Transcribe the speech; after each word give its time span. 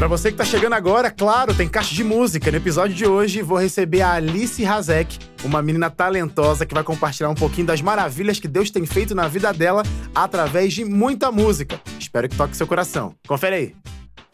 Para 0.00 0.08
você 0.08 0.32
que 0.32 0.38
tá 0.38 0.46
chegando 0.46 0.72
agora, 0.72 1.10
claro, 1.10 1.54
tem 1.54 1.68
caixa 1.68 1.94
de 1.94 2.02
música. 2.02 2.50
No 2.50 2.56
episódio 2.56 2.96
de 2.96 3.04
hoje, 3.04 3.42
vou 3.42 3.58
receber 3.58 4.00
a 4.00 4.12
Alice 4.12 4.64
Razek, 4.64 5.18
uma 5.44 5.60
menina 5.60 5.90
talentosa 5.90 6.64
que 6.64 6.72
vai 6.72 6.82
compartilhar 6.82 7.28
um 7.28 7.34
pouquinho 7.34 7.66
das 7.66 7.82
maravilhas 7.82 8.40
que 8.40 8.48
Deus 8.48 8.70
tem 8.70 8.86
feito 8.86 9.14
na 9.14 9.28
vida 9.28 9.52
dela 9.52 9.82
através 10.14 10.72
de 10.72 10.86
muita 10.86 11.30
música. 11.30 11.78
Espero 11.98 12.30
que 12.30 12.34
toque 12.34 12.56
seu 12.56 12.66
coração. 12.66 13.14
Confere 13.28 13.54
aí. 13.54 13.76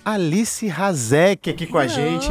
Alice 0.04 0.64
Razek 0.68 1.51
aqui 1.51 1.67
com 1.67 1.78
a 1.78 1.88
gente. 1.88 2.28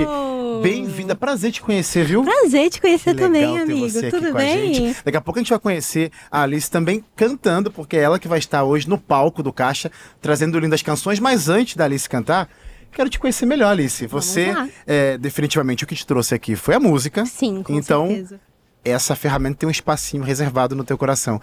Bem-vinda, 0.63 1.13
prazer 1.13 1.51
te 1.51 1.61
conhecer, 1.61 2.05
viu? 2.05 2.23
Prazer 2.23 2.69
te 2.69 2.79
conhecer 2.79 3.13
Que 3.13 3.21
também, 3.21 3.59
amigo. 3.59 4.09
Tudo 4.09 4.33
bem? 4.33 4.73
gente. 4.73 4.97
Daqui 5.03 5.17
a 5.17 5.21
pouco 5.21 5.37
a 5.37 5.41
gente 5.41 5.49
vai 5.49 5.59
conhecer 5.59 6.09
a 6.31 6.43
Alice 6.43 6.71
também 6.71 7.03
cantando, 7.17 7.69
porque 7.69 7.97
é 7.97 7.99
ela 7.99 8.17
que 8.17 8.29
vai 8.29 8.39
estar 8.39 8.63
hoje 8.63 8.87
no 8.87 8.97
palco 8.97 9.43
do 9.43 9.51
Caixa, 9.51 9.91
trazendo 10.21 10.57
lindas 10.57 10.81
canções. 10.81 11.19
Mas 11.19 11.49
antes 11.49 11.75
da 11.75 11.83
Alice 11.83 12.07
cantar, 12.07 12.49
quero 12.95 13.09
te 13.09 13.19
conhecer 13.19 13.45
melhor, 13.45 13.71
Alice. 13.71 14.07
Você, 14.07 14.53
é, 14.87 15.17
definitivamente, 15.17 15.83
o 15.83 15.87
que 15.87 15.95
te 15.95 16.07
trouxe 16.07 16.33
aqui 16.33 16.55
foi 16.55 16.75
a 16.75 16.79
música. 16.79 17.25
Sim, 17.25 17.61
com 17.61 17.73
então, 17.73 18.07
certeza. 18.07 18.39
essa 18.83 19.15
ferramenta 19.15 19.57
tem 19.59 19.67
um 19.67 19.71
espacinho 19.71 20.23
reservado 20.23 20.75
no 20.75 20.83
teu 20.83 20.97
coração. 20.97 21.39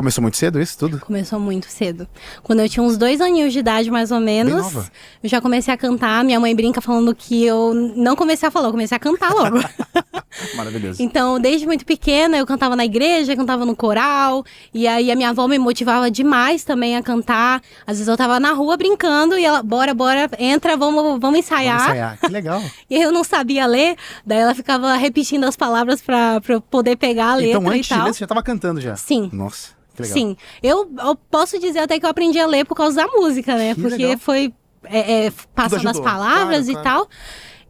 Começou 0.00 0.22
muito 0.22 0.38
cedo 0.38 0.58
isso 0.58 0.78
tudo? 0.78 0.98
Começou 1.00 1.38
muito 1.38 1.66
cedo. 1.66 2.08
Quando 2.42 2.60
eu 2.60 2.68
tinha 2.70 2.82
uns 2.82 2.96
dois 2.96 3.20
aninhos 3.20 3.52
de 3.52 3.58
idade, 3.58 3.90
mais 3.90 4.10
ou 4.10 4.18
menos, 4.18 4.74
eu 5.22 5.28
já 5.28 5.42
comecei 5.42 5.74
a 5.74 5.76
cantar. 5.76 6.24
Minha 6.24 6.40
mãe 6.40 6.56
brinca 6.56 6.80
falando 6.80 7.14
que 7.14 7.44
eu 7.44 7.74
não 7.74 8.16
comecei 8.16 8.48
a 8.48 8.50
falar, 8.50 8.68
eu 8.68 8.72
comecei 8.72 8.96
a 8.96 8.98
cantar 8.98 9.30
logo. 9.34 9.58
Maravilhoso. 10.56 11.02
então, 11.02 11.38
desde 11.38 11.66
muito 11.66 11.84
pequena, 11.84 12.38
eu 12.38 12.46
cantava 12.46 12.74
na 12.74 12.84
igreja, 12.84 13.36
cantava 13.36 13.66
no 13.66 13.76
coral. 13.76 14.42
E 14.72 14.88
aí 14.88 15.10
a 15.10 15.16
minha 15.16 15.28
avó 15.30 15.46
me 15.46 15.58
motivava 15.58 16.10
demais 16.10 16.64
também 16.64 16.96
a 16.96 17.02
cantar. 17.02 17.60
Às 17.86 17.98
vezes 17.98 18.08
eu 18.08 18.16
tava 18.16 18.40
na 18.40 18.52
rua 18.52 18.78
brincando 18.78 19.36
e 19.38 19.44
ela, 19.44 19.62
bora, 19.62 19.92
bora, 19.92 20.30
entra, 20.38 20.78
vamos, 20.78 21.20
vamos 21.20 21.40
ensaiar. 21.40 21.78
Vamos 21.78 21.90
ensaiar. 21.90 22.18
Que 22.18 22.28
legal. 22.28 22.62
E 22.88 22.96
eu 23.00 23.12
não 23.12 23.22
sabia 23.22 23.66
ler, 23.66 23.96
daí 24.26 24.38
ela 24.38 24.54
ficava 24.54 24.94
repetindo 24.96 25.44
as 25.44 25.56
palavras 25.56 26.00
pra, 26.00 26.40
pra 26.40 26.54
eu 26.54 26.60
poder 26.60 26.96
pegar 26.96 27.32
a 27.32 27.34
letra 27.34 27.58
então, 27.58 27.68
antes 27.68 27.80
e 27.80 27.82
de 27.82 27.88
tal. 27.90 28.04
ler, 28.06 28.14
você 28.14 28.18
já 28.20 28.24
estava 28.24 28.42
cantando 28.42 28.80
já? 28.80 28.96
Sim. 28.96 29.28
Nossa, 29.32 29.68
que 30.00 30.14
legal. 30.14 30.28
Sim, 30.30 30.36
eu, 30.62 30.90
eu 30.98 31.14
posso 31.30 31.58
dizer 31.58 31.80
até 31.80 31.98
que 31.98 32.06
eu 32.06 32.10
aprendi 32.10 32.38
a 32.38 32.46
ler 32.46 32.64
por 32.64 32.74
causa 32.74 32.96
da 32.96 33.06
música, 33.06 33.56
né? 33.56 33.74
Que 33.74 33.80
Porque 33.82 33.96
legal. 33.96 34.18
foi 34.18 34.52
é, 34.84 35.26
é, 35.26 35.32
passando 35.54 35.88
as 35.88 36.00
palavras 36.00 36.66
Claro, 36.66 36.70
e 36.70 36.82
claro. 36.82 36.82
tal. 36.82 37.08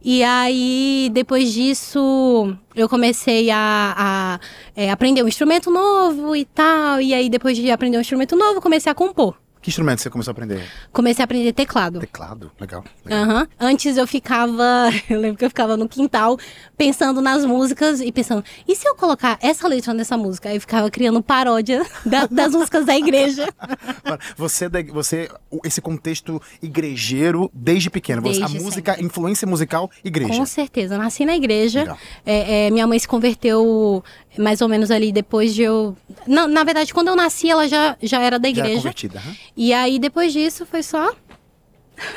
E 0.03 0.23
aí, 0.23 1.11
depois 1.13 1.53
disso, 1.53 2.57
eu 2.75 2.89
comecei 2.89 3.51
a, 3.51 3.93
a, 3.95 4.39
é, 4.75 4.89
aprender 4.89 5.21
um 5.23 5.27
instrumento 5.27 5.69
novo 5.69 6.35
e 6.35 6.43
tal. 6.43 6.99
E 6.99 7.13
aí, 7.13 7.29
depois 7.29 7.55
de 7.55 7.69
aprender 7.69 7.97
um 7.97 8.01
instrumento 8.01 8.35
novo, 8.35 8.59
comecei 8.59 8.91
a 8.91 8.95
compor. 8.95 9.35
Que 9.61 9.69
instrumento 9.69 10.01
você 10.01 10.09
começou 10.09 10.31
a 10.31 10.33
aprender? 10.33 10.67
Comecei 10.91 11.21
a 11.21 11.25
aprender 11.25 11.53
teclado. 11.53 11.99
Teclado. 11.99 12.51
Legal. 12.59 12.83
legal. 13.05 13.23
Aham. 13.23 13.47
Antes 13.59 13.95
eu 13.95 14.07
ficava, 14.07 14.89
eu 15.09 15.19
lembro 15.19 15.37
que 15.37 15.45
eu 15.45 15.49
ficava 15.49 15.77
no 15.77 15.87
quintal 15.87 16.37
pensando 16.75 17.21
nas 17.21 17.45
músicas 17.45 18.01
e 18.01 18.11
pensando, 18.11 18.43
e 18.67 18.75
se 18.75 18.87
eu 18.87 18.95
colocar 18.95 19.37
essa 19.41 19.67
letra 19.67 19.93
nessa 19.93 20.17
música? 20.17 20.49
Aí 20.49 20.55
eu 20.55 20.61
ficava 20.61 20.89
criando 20.89 21.21
paródia 21.21 21.85
da- 22.03 22.25
das 22.25 22.53
músicas 22.53 22.85
da 22.85 22.95
igreja. 22.97 23.47
Você, 24.35 24.65
é 24.65 24.83
você, 24.83 25.29
esse 25.63 25.79
contexto 25.81 26.41
igrejeiro 26.61 27.49
desde 27.53 27.89
pequeno. 27.89 28.21
Você- 28.21 28.41
a 28.41 28.47
Desde 28.47 28.59
música, 28.63 29.01
influência 29.01 29.47
musical, 29.47 29.89
igreja. 30.03 30.33
Com 30.33 30.45
certeza, 30.45 30.97
nasci 30.97 31.25
na 31.25 31.35
igreja. 31.35 31.95
É, 32.25 32.65
é, 32.67 32.71
minha 32.71 32.87
mãe 32.87 32.97
se 32.97 33.07
converteu 33.07 34.03
mais 34.37 34.61
ou 34.61 34.67
menos 34.69 34.91
ali 34.91 35.11
depois 35.11 35.53
de 35.53 35.63
eu. 35.63 35.95
Na, 36.27 36.47
na 36.47 36.63
verdade, 36.63 36.93
quando 36.93 37.09
eu 37.09 37.15
nasci, 37.15 37.49
ela 37.49 37.67
já, 37.67 37.97
já 38.01 38.21
era 38.21 38.37
da 38.39 38.47
Já 38.49 38.55
é 38.55 38.59
igreja. 38.59 38.77
convertida. 38.77 39.19
aham. 39.19 39.35
e 39.55 39.73
aí, 39.73 39.99
depois 39.99 40.31
disso, 40.33 40.65
foi 40.65 40.81
só, 40.83 41.13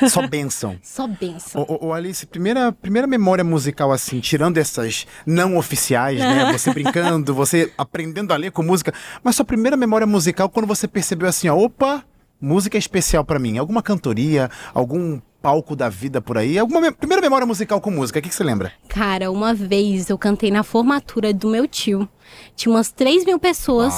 Só 0.09 0.25
bênção. 0.25 0.77
só 0.81 1.05
benção. 1.05 1.61
Ô, 1.69 1.73
ô, 1.73 1.87
ô, 1.87 1.93
Alice, 1.93 2.25
primeira, 2.25 2.71
primeira 2.71 3.05
memória 3.07 3.43
musical 3.43 3.91
assim, 3.91 4.19
tirando 4.19 4.57
essas 4.57 5.05
não 5.25 5.57
oficiais, 5.57 6.19
né? 6.19 6.51
Você 6.57 6.73
brincando, 6.73 7.33
você 7.35 7.71
aprendendo 7.77 8.33
a 8.33 8.37
ler 8.37 8.51
com 8.51 8.63
música, 8.63 8.91
mas 9.23 9.35
sua 9.35 9.45
primeira 9.45 9.77
memória 9.77 10.07
musical 10.07 10.49
quando 10.49 10.65
você 10.65 10.87
percebeu 10.87 11.27
assim, 11.27 11.49
ó, 11.49 11.55
opa, 11.57 12.03
música 12.41 12.77
é 12.77 12.79
especial 12.79 13.23
pra 13.23 13.37
mim. 13.37 13.57
Alguma 13.59 13.83
cantoria, 13.83 14.49
algum 14.73 15.19
palco 15.45 15.75
da 15.75 15.89
vida 15.89 16.19
por 16.19 16.39
aí? 16.39 16.57
Alguma 16.57 16.81
me- 16.81 16.91
primeira 16.91 17.21
memória 17.21 17.45
musical 17.45 17.79
com 17.79 17.91
música, 17.91 18.17
o 18.17 18.21
que, 18.23 18.29
que 18.29 18.33
você 18.35 18.43
lembra? 18.43 18.71
Cara, 18.87 19.29
uma 19.31 19.53
vez 19.53 20.09
eu 20.09 20.17
cantei 20.17 20.49
na 20.49 20.63
formatura 20.63 21.31
do 21.31 21.47
meu 21.47 21.67
tio. 21.67 22.09
Tinha 22.55 22.73
umas 22.73 22.91
3 22.91 23.23
mil 23.23 23.37
pessoas 23.37 23.93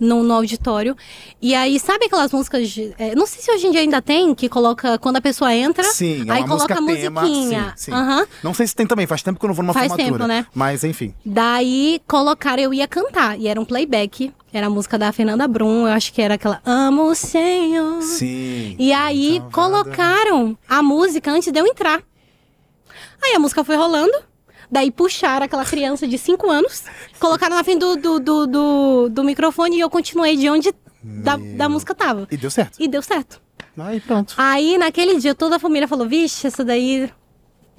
no, 0.00 0.24
no 0.24 0.34
auditório. 0.34 0.96
E 1.40 1.54
aí, 1.54 1.78
sabe 1.78 2.06
aquelas 2.06 2.32
músicas. 2.32 2.68
de- 2.68 2.92
é, 2.98 3.14
não 3.14 3.24
sei 3.24 3.40
se 3.40 3.52
hoje 3.52 3.68
em 3.68 3.70
dia 3.70 3.80
ainda 3.82 4.02
tem, 4.02 4.34
que 4.34 4.48
coloca 4.48 4.98
quando 4.98 5.18
a 5.18 5.20
pessoa 5.20 5.54
entra. 5.54 5.84
Sim, 5.84 6.28
é 6.28 6.32
aí 6.32 6.44
coloca 6.44 6.74
a 6.74 6.84
tema. 6.84 7.20
musiquinha. 7.22 7.72
Sim, 7.76 7.84
sim. 7.84 7.92
Aham. 7.92 8.26
Não 8.42 8.52
sei 8.52 8.66
se 8.66 8.74
tem 8.74 8.84
também, 8.88 9.06
faz 9.06 9.22
tempo 9.22 9.38
que 9.38 9.44
eu 9.44 9.48
não 9.48 9.54
vou 9.54 9.62
numa 9.64 9.72
Faz 9.72 9.86
formatura. 9.86 10.18
tempo, 10.18 10.26
né? 10.26 10.44
Mas 10.52 10.82
enfim. 10.82 11.14
Daí 11.24 12.02
colocaram, 12.08 12.60
eu 12.60 12.74
ia 12.74 12.88
cantar. 12.88 13.38
E 13.38 13.46
era 13.46 13.60
um 13.60 13.64
playback. 13.64 14.32
Era 14.52 14.66
a 14.66 14.70
música 14.70 14.98
da 14.98 15.12
Fernanda 15.12 15.46
Brum. 15.46 15.86
Eu 15.86 15.92
acho 15.92 16.12
que 16.12 16.20
era 16.20 16.34
aquela 16.34 16.60
Amo 16.64 17.04
o 17.04 17.14
Senhor. 17.14 18.02
Sim. 18.02 18.74
E 18.78 18.92
aí 18.92 19.36
Então, 19.36 19.50
colocaram 19.50 20.58
a 20.68 20.82
música 20.82 21.30
antes 21.30 21.52
de 21.52 21.58
eu 21.58 21.66
entrar. 21.66 22.02
Aí 23.22 23.34
a 23.34 23.38
música 23.38 23.62
foi 23.62 23.76
rolando. 23.76 24.12
Daí 24.70 24.90
puxaram 24.90 25.46
aquela 25.46 25.64
criança 25.64 26.06
de 26.06 26.16
5 26.16 26.48
anos, 26.48 26.84
colocaram 27.18 27.56
na 27.56 27.64
frente 27.64 27.80
do, 27.80 27.96
do, 27.96 28.20
do, 28.20 28.46
do, 28.46 29.08
do 29.08 29.24
microfone 29.24 29.76
e 29.76 29.80
eu 29.80 29.90
continuei 29.90 30.36
de 30.36 30.48
onde 30.48 30.72
da, 31.02 31.36
da 31.36 31.68
música 31.68 31.92
tava. 31.92 32.28
E 32.30 32.36
deu 32.36 32.50
certo. 32.52 32.76
E 32.78 32.86
deu 32.86 33.02
certo. 33.02 33.40
Aí 33.76 33.98
pronto. 33.98 34.34
Aí 34.36 34.78
naquele 34.78 35.18
dia 35.18 35.34
toda 35.34 35.56
a 35.56 35.58
família 35.58 35.88
falou: 35.88 36.06
Vixe, 36.06 36.46
essa 36.46 36.64
daí 36.64 37.10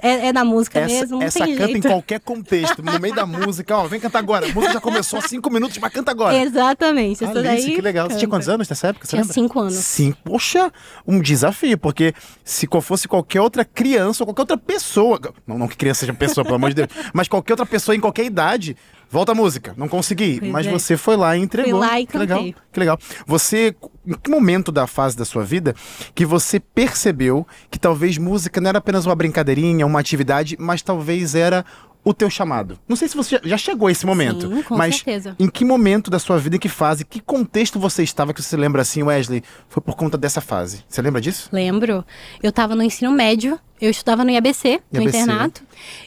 é, 0.02 0.28
é 0.28 0.34
da 0.34 0.44
música 0.44 0.80
Essa, 0.80 0.94
mesmo, 0.94 1.22
essa 1.24 1.40
canta 1.40 1.68
jeito. 1.68 1.78
em 1.78 1.82
qualquer 1.82 2.20
contexto, 2.20 2.82
no 2.82 3.00
meio 3.00 3.14
da 3.14 3.26
música, 3.28 3.78
ó, 3.78 3.88
vem 3.88 4.00
cantar 4.00 4.20
agora. 4.20 4.46
A 4.46 4.54
música 4.54 4.74
já 4.74 4.82
começou 4.82 5.20
há 5.20 5.22
cinco 5.22 5.50
minutos, 5.52 5.78
mas 5.78 5.94
canta 5.94 6.12
agora. 6.12 6.36
Exatamente. 6.36 7.24
Essa 7.24 7.40
Alice, 7.40 7.66
daí 7.66 7.76
que 7.76 7.82
legal. 7.82 8.06
Você 8.08 8.18
tinha 8.18 8.22
canta. 8.22 8.36
quantos 8.38 8.50
anos 8.50 8.70
nessa 8.70 8.88
época? 8.88 9.06
Você 9.06 9.12
Tinha 9.12 9.22
lembra? 9.22 9.34
cinco 9.34 9.60
anos. 9.60 9.76
Sim, 9.76 10.14
poxa, 10.24 10.72
um 11.08 11.22
desafio, 11.22 11.78
porque 11.78 12.14
se 12.44 12.68
fosse 12.82 13.08
qualquer 13.08 13.42
outra 13.42 13.64
criança 13.64 14.24
ou 14.24 14.28
qualquer 14.28 14.42
outra 14.42 14.58
pessoa, 14.58 15.20
não, 15.46 15.58
não 15.58 15.68
que 15.68 15.78
criança 15.78 16.02
seja 16.02 16.14
pessoa, 16.14 16.44
pelo 16.44 16.56
amor 16.56 16.70
de 16.70 16.76
Deus, 16.78 16.90
mas 17.14 17.28
qualquer 17.28 17.54
outra 17.54 17.66
pessoa 17.66 17.96
em 17.96 18.00
qualquer 18.00 18.26
idade, 18.26 18.76
volta 19.12 19.34
a 19.34 19.36
música, 19.36 19.74
não 19.76 19.90
consegui, 19.90 20.40
Pois 20.40 20.52
mas 20.52 20.66
é. 20.66 20.72
você 20.72 20.96
foi 20.96 21.18
lá 21.18 21.36
e 21.36 21.42
entregou. 21.42 21.80
Fui 21.80 21.88
lá 21.88 22.00
e 22.00 22.08
que 22.08 22.18
legal, 22.18 22.44
que 22.72 22.80
legal. 22.80 22.98
Você, 23.28 23.76
em 24.08 24.14
que 24.14 24.32
momento 24.32 24.72
da 24.72 24.88
fase 24.88 25.18
da 25.18 25.26
sua 25.26 25.44
vida 25.44 25.76
que 26.16 26.26
você 26.26 26.60
percebeu 26.60 27.46
que 27.70 27.78
talvez 27.78 28.18
música 28.18 28.62
não 28.62 28.70
era 28.70 28.78
apenas 28.78 29.06
uma 29.06 29.16
brincadeirinha, 29.16 29.86
uma 29.86 30.00
atividade, 30.00 30.56
mas 30.58 30.82
talvez 30.82 31.36
era 31.36 31.66
o 32.04 32.14
teu 32.14 32.30
chamado? 32.30 32.80
Não 32.88 32.96
sei 32.96 33.08
se 33.08 33.16
você 33.16 33.40
já- 33.44 33.58
chegou 33.58 33.88
a 33.88 33.92
esse 33.92 34.06
momento, 34.06 34.48
Sim, 34.50 34.64
com 34.64 34.76
mas 34.76 34.96
certeza. 34.96 35.36
em 35.40 35.48
que 35.50 35.64
momento 35.64 36.10
da 36.10 36.18
sua 36.20 36.38
vida, 36.38 36.56
em 36.56 36.60
que 36.60 36.70
fase, 36.70 37.06
que 37.06 37.20
contexto 37.20 37.80
você 37.80 38.02
estava 38.04 38.34
que 38.34 38.42
você 38.42 38.58
lembra 38.58 38.82
assim, 38.82 39.04
Wesley? 39.04 39.44
Foi 39.70 39.82
por 39.84 39.96
conta 39.96 40.18
dessa 40.18 40.42
fase. 40.42 40.84
Você 40.88 41.02
lembra 41.02 41.22
disso? 41.22 41.50
Lembro. 41.52 42.04
Eu 42.42 42.52
tava 42.52 42.76
no 42.76 42.82
ensino 42.84 43.12
médio, 43.12 43.60
eu 43.80 43.90
estudava 43.92 44.24
no 44.24 44.32
IABC, 44.32 44.82
no 44.92 45.02
IABC. 45.02 45.18
internato. 45.20 45.62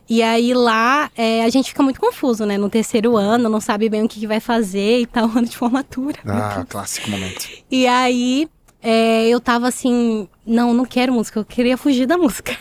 E 0.09 0.23
aí 0.23 0.53
lá 0.55 1.11
é, 1.17 1.45
a 1.45 1.49
gente 1.49 1.69
fica 1.71 1.83
muito 1.83 2.01
confuso, 2.01 2.45
né? 2.45 2.57
No 2.59 2.69
terceiro 2.71 3.17
ano, 3.17 3.49
não 3.49 3.61
sabe 3.61 3.89
bem 3.89 4.03
o 4.03 4.09
que, 4.09 4.21
que 4.21 4.27
vai 4.27 4.41
fazer 4.41 5.01
e 5.01 5.07
tal, 5.07 5.25
ano 5.37 5.47
de 5.47 5.57
formatura. 5.57 6.19
Ah, 6.27 6.65
clássico 6.69 7.11
momento. 7.11 7.49
E 7.71 7.87
aí 7.87 8.49
é, 8.87 9.27
eu 9.29 9.41
tava 9.41 9.67
assim, 9.67 10.29
não, 10.47 10.75
não 10.75 10.85
quero 10.85 11.11
música, 11.11 11.41
eu 11.41 11.45
queria 11.45 11.75
fugir 11.75 12.05
da 12.05 12.19
música. 12.19 12.55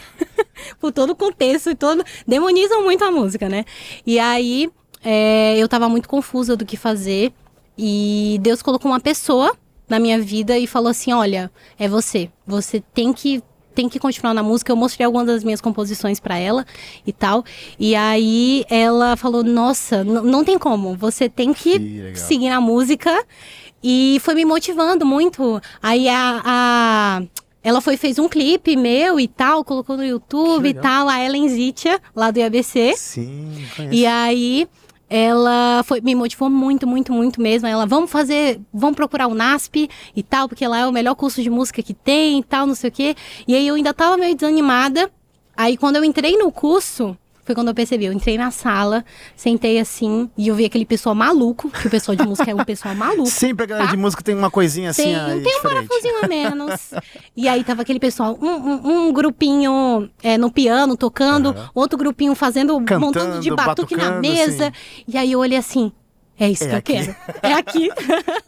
Por 0.80 0.94
todo 0.94 1.10
o 1.10 1.16
contexto 1.16 1.70
e 1.70 1.76
todo. 1.76 2.02
Demonizam 2.26 2.82
muito 2.82 3.04
a 3.04 3.12
música, 3.12 3.50
né? 3.50 3.66
E 4.08 4.18
aí 4.18 4.72
é, 5.04 5.58
eu 5.58 5.68
tava 5.68 5.90
muito 5.90 6.08
confusa 6.08 6.56
do 6.56 6.66
que 6.66 6.78
fazer. 6.78 7.34
E 7.78 8.40
Deus 8.42 8.62
colocou 8.62 8.90
uma 8.90 9.02
pessoa 9.02 9.54
na 9.90 10.00
minha 10.00 10.18
vida 10.18 10.58
e 10.58 10.66
falou 10.66 10.90
assim: 10.90 11.12
olha, 11.12 11.52
é 11.78 11.90
você. 11.90 12.30
Você 12.48 12.82
tem 12.94 13.12
que. 13.12 13.44
Tem 13.76 13.90
que 13.90 13.98
continuar 14.00 14.36
na 14.36 14.44
música. 14.44 14.72
Eu 14.72 14.76
mostrei 14.76 15.04
algumas 15.04 15.26
das 15.26 15.44
minhas 15.44 15.60
composições 15.60 16.20
pra 16.20 16.38
ela 16.38 16.64
e 17.08 17.12
tal. 17.12 17.44
E 17.80 17.96
aí 17.96 18.64
ela 18.70 19.18
falou: 19.18 19.44
Nossa, 19.44 20.04
não 20.04 20.46
tem 20.46 20.60
como. 20.60 20.96
Você 20.96 21.28
tem 21.28 21.52
que, 21.54 22.12
Que 22.14 22.20
seguir 22.20 22.50
na 22.50 22.62
música. 22.62 23.26
E 23.84 24.18
foi 24.22 24.34
me 24.36 24.46
motivando 24.46 25.06
muito. 25.06 25.62
Aí 25.82 26.08
a, 26.08 26.42
a- 26.46 27.22
ela 27.64 27.82
foi 27.82 27.98
fez 27.98 28.18
um 28.20 28.30
clipe 28.30 28.76
meu 28.76 29.20
e 29.20 29.28
tal, 29.28 29.64
colocou 29.64 29.98
no 29.98 30.06
YouTube 30.06 30.68
e 30.70 30.74
tal, 30.82 31.10
a 31.10 31.20
Ellen 31.24 31.48
Zitia, 31.50 32.00
lá 32.16 32.32
do 32.32 32.40
IABC. 32.40 32.94
Sim, 32.98 33.66
conheço. 33.76 33.94
E 33.94 34.06
aí 34.06 34.68
ela 35.10 35.84
foi, 35.86 36.02
me 36.02 36.16
motivou 36.16 36.50
muito, 36.50 36.88
muito, 36.88 37.12
muito 37.14 37.40
mesmo. 37.42 37.68
Ela, 37.68 37.86
vamos 37.86 38.10
fazer, 38.10 38.60
vamos 38.74 38.96
procurar 38.96 39.28
o 39.28 39.36
NASP 39.36 39.90
e 40.16 40.24
tal, 40.24 40.48
porque 40.50 40.68
lá 40.68 40.80
é 40.80 40.88
o 40.88 40.92
melhor 40.92 41.14
curso 41.16 41.42
de 41.44 41.50
música 41.50 41.84
que 41.84 41.94
tem 41.94 42.40
e 42.40 42.44
tal, 42.44 42.66
não 42.66 42.74
sei 42.76 42.90
o 42.90 42.94
quê. 42.94 43.16
E 43.48 43.54
aí 43.56 43.68
eu 43.68 43.76
ainda 43.76 43.94
tava 43.94 44.18
meio 44.18 44.34
desanimada. 44.36 45.12
Aí 45.56 45.78
quando 45.78 45.98
eu 45.98 46.04
entrei 46.04 46.36
no 46.38 46.52
curso, 46.52 47.16
foi 47.44 47.54
quando 47.56 47.68
eu 47.70 47.74
percebi. 47.74 48.06
Eu 48.06 48.14
entrei 48.14 48.38
na 48.38 48.52
sala, 48.52 49.04
sentei 49.36 49.80
assim, 49.80 50.30
e 50.38 50.48
eu 50.48 50.56
vi 50.56 50.66
aquele 50.66 50.86
pessoal 50.86 51.14
maluco, 51.16 51.70
que 51.70 51.88
o 51.88 51.90
pessoal 51.90 52.16
de 52.16 52.24
música 52.26 52.50
é 52.52 52.56
um 52.56 52.64
pessoal 52.64 52.96
maluco. 52.96 53.30
Sempre 53.30 53.64
a 53.64 53.68
galera 53.68 53.86
tá? 53.88 53.92
de 53.92 53.98
música 53.98 54.24
tem 54.24 54.36
uma 54.36 54.50
coisinha 54.52 54.90
assim. 54.92 55.04
Tem, 55.04 55.16
aí, 55.16 55.42
tem 55.42 55.58
um 55.58 55.62
parafusinho 55.62 56.24
a 56.24 56.28
menos. 56.28 56.94
e 57.36 57.48
aí 57.48 57.64
tava 57.64 57.82
aquele 57.82 58.00
pessoal, 58.00 58.38
um, 58.42 58.48
um- 58.48 59.08
um 59.08 59.14
grupinho 59.14 60.10
é, 60.22 60.38
no 60.38 60.52
piano 60.52 60.96
tocando, 60.96 61.50
Aham. 61.50 61.70
outro 61.76 61.98
grupinho 61.98 62.34
fazendo, 62.36 62.74
montando 62.80 63.40
de 63.40 63.50
Cantando, 63.50 63.56
batuque 63.56 63.96
na 63.96 64.04
batucando, 64.12 64.22
mesa. 64.22 64.68
assim. 64.68 65.04
E 65.08 65.18
aí 65.18 65.32
eu 65.32 65.40
olhei 65.40 65.58
assim, 65.58 65.92
é 66.40 66.50
isso 66.50 66.64
É 66.64 66.68
que 66.68 66.74
eu 66.74 66.78
aqui. 66.80 66.94
quero. 66.94 67.16
É 67.42 67.54
aqui. 67.54 67.90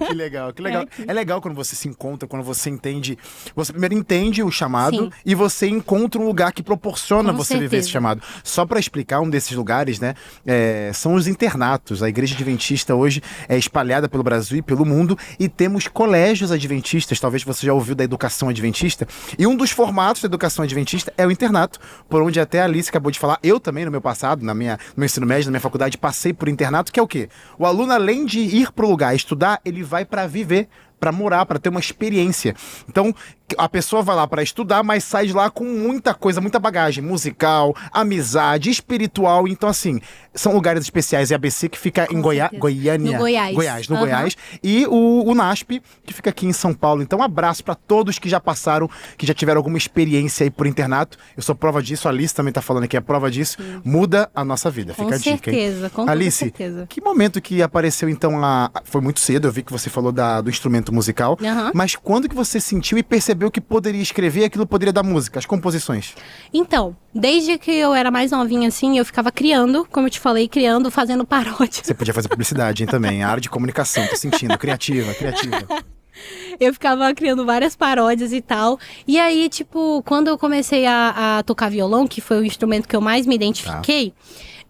Que 0.06 0.14
legal, 0.14 0.54
que 0.54 0.62
legal. 0.62 0.84
aqui. 0.84 1.04
É, 1.08 1.14
legal 1.14 1.42
quando 1.42 1.56
você 1.56 1.76
se 1.76 1.88
encontra, 1.88 2.28
quando 2.28 2.44
você 2.44 2.70
entende. 2.70 3.18
Você 3.56 3.72
primeiro 3.72 3.96
entende 3.96 4.44
o 4.44 4.52
chamado 4.52 4.98
Sim. 5.06 5.10
e 5.26 5.34
você 5.34 5.68
encontra 5.68 6.22
um 6.22 6.26
lugar 6.26 6.52
que 6.52 6.62
proporciona 6.62 7.32
Com 7.32 7.38
você 7.38 7.54
viver 7.56 7.66
certeza. 7.70 7.82
esse 7.86 7.90
chamado. 7.92 8.22
Só 8.44 8.66
pra 8.66 8.80
explicar, 8.80 9.22
um 9.22 9.30
desses 9.30 9.56
lugares, 9.56 10.00
né? 10.00 10.14
é, 10.46 10.92
são 10.94 11.16
os 11.16 11.28
internatos. 11.28 12.04
A 12.04 12.10
igreja 12.10 12.36
adventista 12.36 12.94
hoje 12.94 13.22
é 13.48 13.58
espalhada 13.58 14.08
pelo 14.10 14.22
Brasil 14.24 14.58
e 14.58 14.62
pelo 14.62 14.86
mundo 14.86 15.18
e 15.40 15.48
temos 15.50 15.88
colégios 15.88 16.52
adventistas. 16.52 17.20
Talvez 17.20 17.44
você 17.44 17.66
já 17.66 17.74
ouviu 17.74 17.96
da 17.96 18.04
educação 18.04 18.50
adventista. 18.50 19.08
E 19.40 19.48
um 19.48 19.56
dos 19.56 19.72
formatos 19.72 20.22
da 20.22 20.28
educação 20.28 20.64
adventista 20.64 21.12
é 21.18 21.26
o 21.26 21.32
internato, 21.32 21.80
por 22.10 22.22
onde 22.22 22.40
até 22.40 22.62
a 22.62 22.66
Alice 22.66 22.90
acabou 22.90 23.12
de 23.12 23.18
falar. 23.20 23.40
Eu 23.42 23.60
também, 23.60 23.86
no 23.86 23.92
meu 23.92 24.02
passado, 24.02 24.44
na 24.46 24.54
minha, 24.54 24.74
no 24.96 25.02
meu 25.02 25.06
ensino 25.06 25.26
médio, 25.26 25.46
na 25.46 25.52
minha 25.52 25.62
faculdade, 25.62 25.98
passei 25.98 26.34
por 26.34 26.48
internato, 26.50 26.92
que 26.92 27.00
é 27.00 27.04
o 27.04 27.08
quê? 27.08 27.30
O 27.58 27.66
aluno, 27.76 27.94
além 27.94 28.26
de 28.26 28.40
ir 28.40 28.72
pro 28.72 28.90
lugar 28.90 29.16
estudar, 29.16 29.62
ele 29.64 29.84
vai 29.84 30.06
pra 30.06 30.26
viver. 30.26 30.68
Pra 30.98 31.12
morar, 31.12 31.46
pra 31.46 31.60
ter 31.60 31.68
uma 31.68 31.80
experiência. 31.80 32.56
Então, 32.88 33.14
a 33.58 33.70
pessoa 33.70 34.02
vai 34.02 34.16
lá 34.16 34.28
pra 34.28 34.42
estudar, 34.42 34.82
mas 34.84 35.04
sai 35.04 35.28
de 35.28 35.34
lá 35.34 35.50
com 35.50 35.64
muita 35.64 36.14
coisa, 36.14 36.42
muita 36.42 36.60
bagagem 36.60 37.04
musical, 37.04 37.76
amizade, 37.92 38.70
espiritual. 38.70 39.48
Então, 39.48 39.70
assim, 39.70 40.00
são 40.34 40.54
lugares 40.54 40.84
especiais. 40.84 41.32
É 41.32 41.36
ABC 41.36 41.70
que 41.70 41.78
fica 41.78 42.08
Com 42.08 42.16
em 42.18 42.22
Goiá 42.22 42.44
certeza. 42.46 42.60
Goiânia. 42.62 43.12
No 43.14 43.18
Goiás. 43.20 43.56
Goiás, 43.56 43.88
no 43.90 43.96
Aham. 43.96 44.04
Goiás. 44.06 44.38
E 44.64 44.86
o, 44.88 45.24
o 45.30 45.36
NASP, 45.36 45.82
que 46.06 46.14
fica 46.14 46.30
aqui 46.30 46.46
em 46.46 46.54
São 46.54 46.74
Paulo. 46.74 47.02
Então, 47.02 47.20
um 47.20 47.24
abraço 47.24 47.64
pra 47.64 47.76
todos 47.76 48.18
que 48.20 48.28
já 48.30 48.40
passaram, 48.40 48.90
que 49.18 49.26
já 49.28 49.34
tiveram 49.34 49.60
alguma 49.60 49.78
experiência 49.78 50.44
aí 50.44 50.50
por 50.50 50.66
internato. 50.66 51.18
Eu 51.38 51.44
sou 51.44 51.54
prova 51.56 51.82
disso, 51.84 52.08
a 52.08 52.12
Alice 52.12 52.34
também 52.34 52.52
tá 52.54 52.62
falando 52.62 52.88
que 52.88 52.98
é 52.98 53.02
prova 53.02 53.30
disso. 53.30 53.58
Muda 53.84 54.30
a 54.34 54.44
nossa 54.44 54.70
vida. 54.72 54.94
Com 54.94 55.04
Fica 55.04 55.16
a 55.16 55.18
dica, 55.18 55.30
hein? 55.52 55.56
certeza, 55.56 55.90
com 55.90 56.10
Alice, 56.10 56.38
certeza. 56.38 56.86
que 56.90 57.00
momento 57.02 57.40
que 57.42 57.62
apareceu 57.62 58.10
então 58.10 58.44
a. 58.44 58.72
Foi 58.86 59.02
muito 59.02 59.20
cedo, 59.20 59.48
eu 59.48 59.52
vi 59.52 59.62
que 59.64 59.72
você 59.72 59.90
falou 59.90 60.12
da- 60.12 60.42
do 60.42 60.50
instrumento 60.50 60.94
musical. 60.94 61.38
Aham. 61.44 61.72
Mas 61.74 61.96
quando 61.96 62.28
que 62.28 62.36
você 62.36 62.60
sentiu 62.60 62.98
e 62.98 63.04
percebeu 63.04 63.35
que 63.52 63.62
poderia 63.62 64.02
escrever 64.02 64.42
e 64.42 64.46
aquilo 64.46 64.66
poderia 64.66 64.94
dar 64.94 65.04
música, 65.04 65.40
as 65.40 65.46
composições? 65.46 66.14
Então, 66.54 66.96
desde 67.14 67.58
que 67.58 67.72
eu 67.72 67.94
era 67.94 68.10
mais 68.10 68.32
novinha, 68.32 68.68
assim, 68.68 68.98
eu 68.98 69.06
ficava 69.06 69.32
criando, 69.32 69.88
como 69.92 70.08
eu 70.08 70.12
te 70.12 70.20
falei, 70.20 70.48
criando, 70.48 70.90
fazendo 70.90 71.24
paródia. 71.28 71.84
Você 71.84 71.94
podia 71.94 72.14
fazer 72.14 72.28
publicidade, 72.28 72.84
hein, 72.84 72.88
também. 72.88 73.24
A 73.24 73.30
área 73.30 73.42
de 73.42 73.50
comunicação, 73.50 74.06
tô 74.08 74.16
sentindo. 74.16 74.58
Criativa, 74.58 75.14
criativa. 75.14 75.66
Eu 76.58 76.72
ficava 76.74 77.14
criando 77.14 77.46
várias 77.46 77.76
paródias 77.76 78.32
e 78.32 78.40
tal. 78.40 78.80
E 79.06 79.20
aí, 79.20 79.50
tipo, 79.50 80.02
quando 80.04 80.30
eu 80.30 80.38
comecei 80.38 80.86
a, 80.86 81.40
a 81.40 81.44
tocar 81.44 81.70
violão, 81.70 82.08
que 82.08 82.22
foi 82.22 82.40
o 82.40 82.46
instrumento 82.46 82.88
que 82.88 82.96
eu 82.96 83.02
mais 83.02 83.28
me 83.28 83.36
identifiquei, 83.36 84.14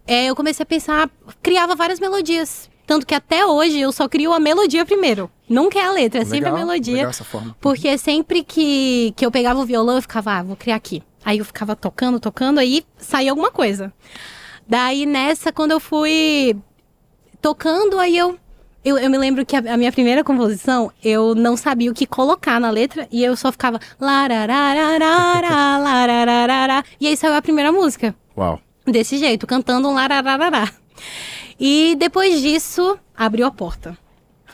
é, 0.06 0.26
eu 0.26 0.34
comecei 0.34 0.62
a 0.64 0.66
pensar, 0.66 1.10
criava 1.42 1.76
várias 1.76 2.00
melodias. 2.00 2.68
Tanto 2.86 3.04
que 3.06 3.14
até 3.14 3.44
hoje 3.44 3.80
eu 3.80 3.90
só 3.90 4.08
crio 4.08 4.32
a 4.32 4.38
melodia 4.38 4.84
primeiro. 4.86 5.30
Nunca 5.48 5.78
é 5.78 5.84
a 5.84 5.90
letra, 5.92 6.20
é 6.22 6.24
sempre 6.24 6.48
a 6.48 6.52
Legal, 6.52 6.66
melodia. 6.66 6.94
legal. 6.94 7.12
Porque 7.60 7.98
sempre 7.98 8.42
que, 8.44 9.12
que 9.16 9.26
eu 9.26 9.30
pegava 9.30 9.60
o 9.60 9.66
violão, 9.66 9.96
eu 9.96 10.02
ficava, 10.02 10.32
ah, 10.38 10.42
vou 10.42 10.56
criar 10.56 10.76
aqui. 10.76 11.02
Aí 11.24 11.38
eu 11.38 11.44
ficava 11.44 11.74
tocando, 11.74 12.20
tocando, 12.20 12.58
aí 12.60 12.84
saía 12.96 13.30
alguma 13.32 13.50
coisa. 13.50 13.92
Daí 14.68 15.04
nessa, 15.06 15.52
quando 15.52 15.72
eu 15.72 15.80
fui 15.80 16.56
tocando, 17.42 17.98
aí 17.98 18.16
eu. 18.16 18.38
Eu, 18.84 18.96
eu 18.98 19.10
me 19.10 19.18
lembro 19.18 19.44
que 19.44 19.56
a, 19.56 19.58
a 19.58 19.76
minha 19.76 19.90
primeira 19.90 20.22
composição, 20.22 20.92
eu 21.02 21.34
não 21.34 21.56
sabia 21.56 21.90
o 21.90 21.94
que 21.94 22.06
colocar 22.06 22.60
na 22.60 22.70
letra 22.70 23.08
e 23.10 23.24
eu 23.24 23.34
só 23.36 23.50
ficava. 23.50 23.80
lararararara. 25.86 26.84
E 27.00 27.08
aí 27.08 27.16
saiu 27.16 27.34
a 27.34 27.42
primeira 27.42 27.72
música. 27.72 28.14
Uau. 28.36 28.60
Desse 28.86 29.18
jeito, 29.18 29.44
cantando 29.46 29.88
um 29.88 29.94
larararará. 29.94 30.70
E 31.58 31.96
depois 31.98 32.40
disso, 32.40 32.98
abriu 33.16 33.46
a 33.46 33.50
porta. 33.50 33.96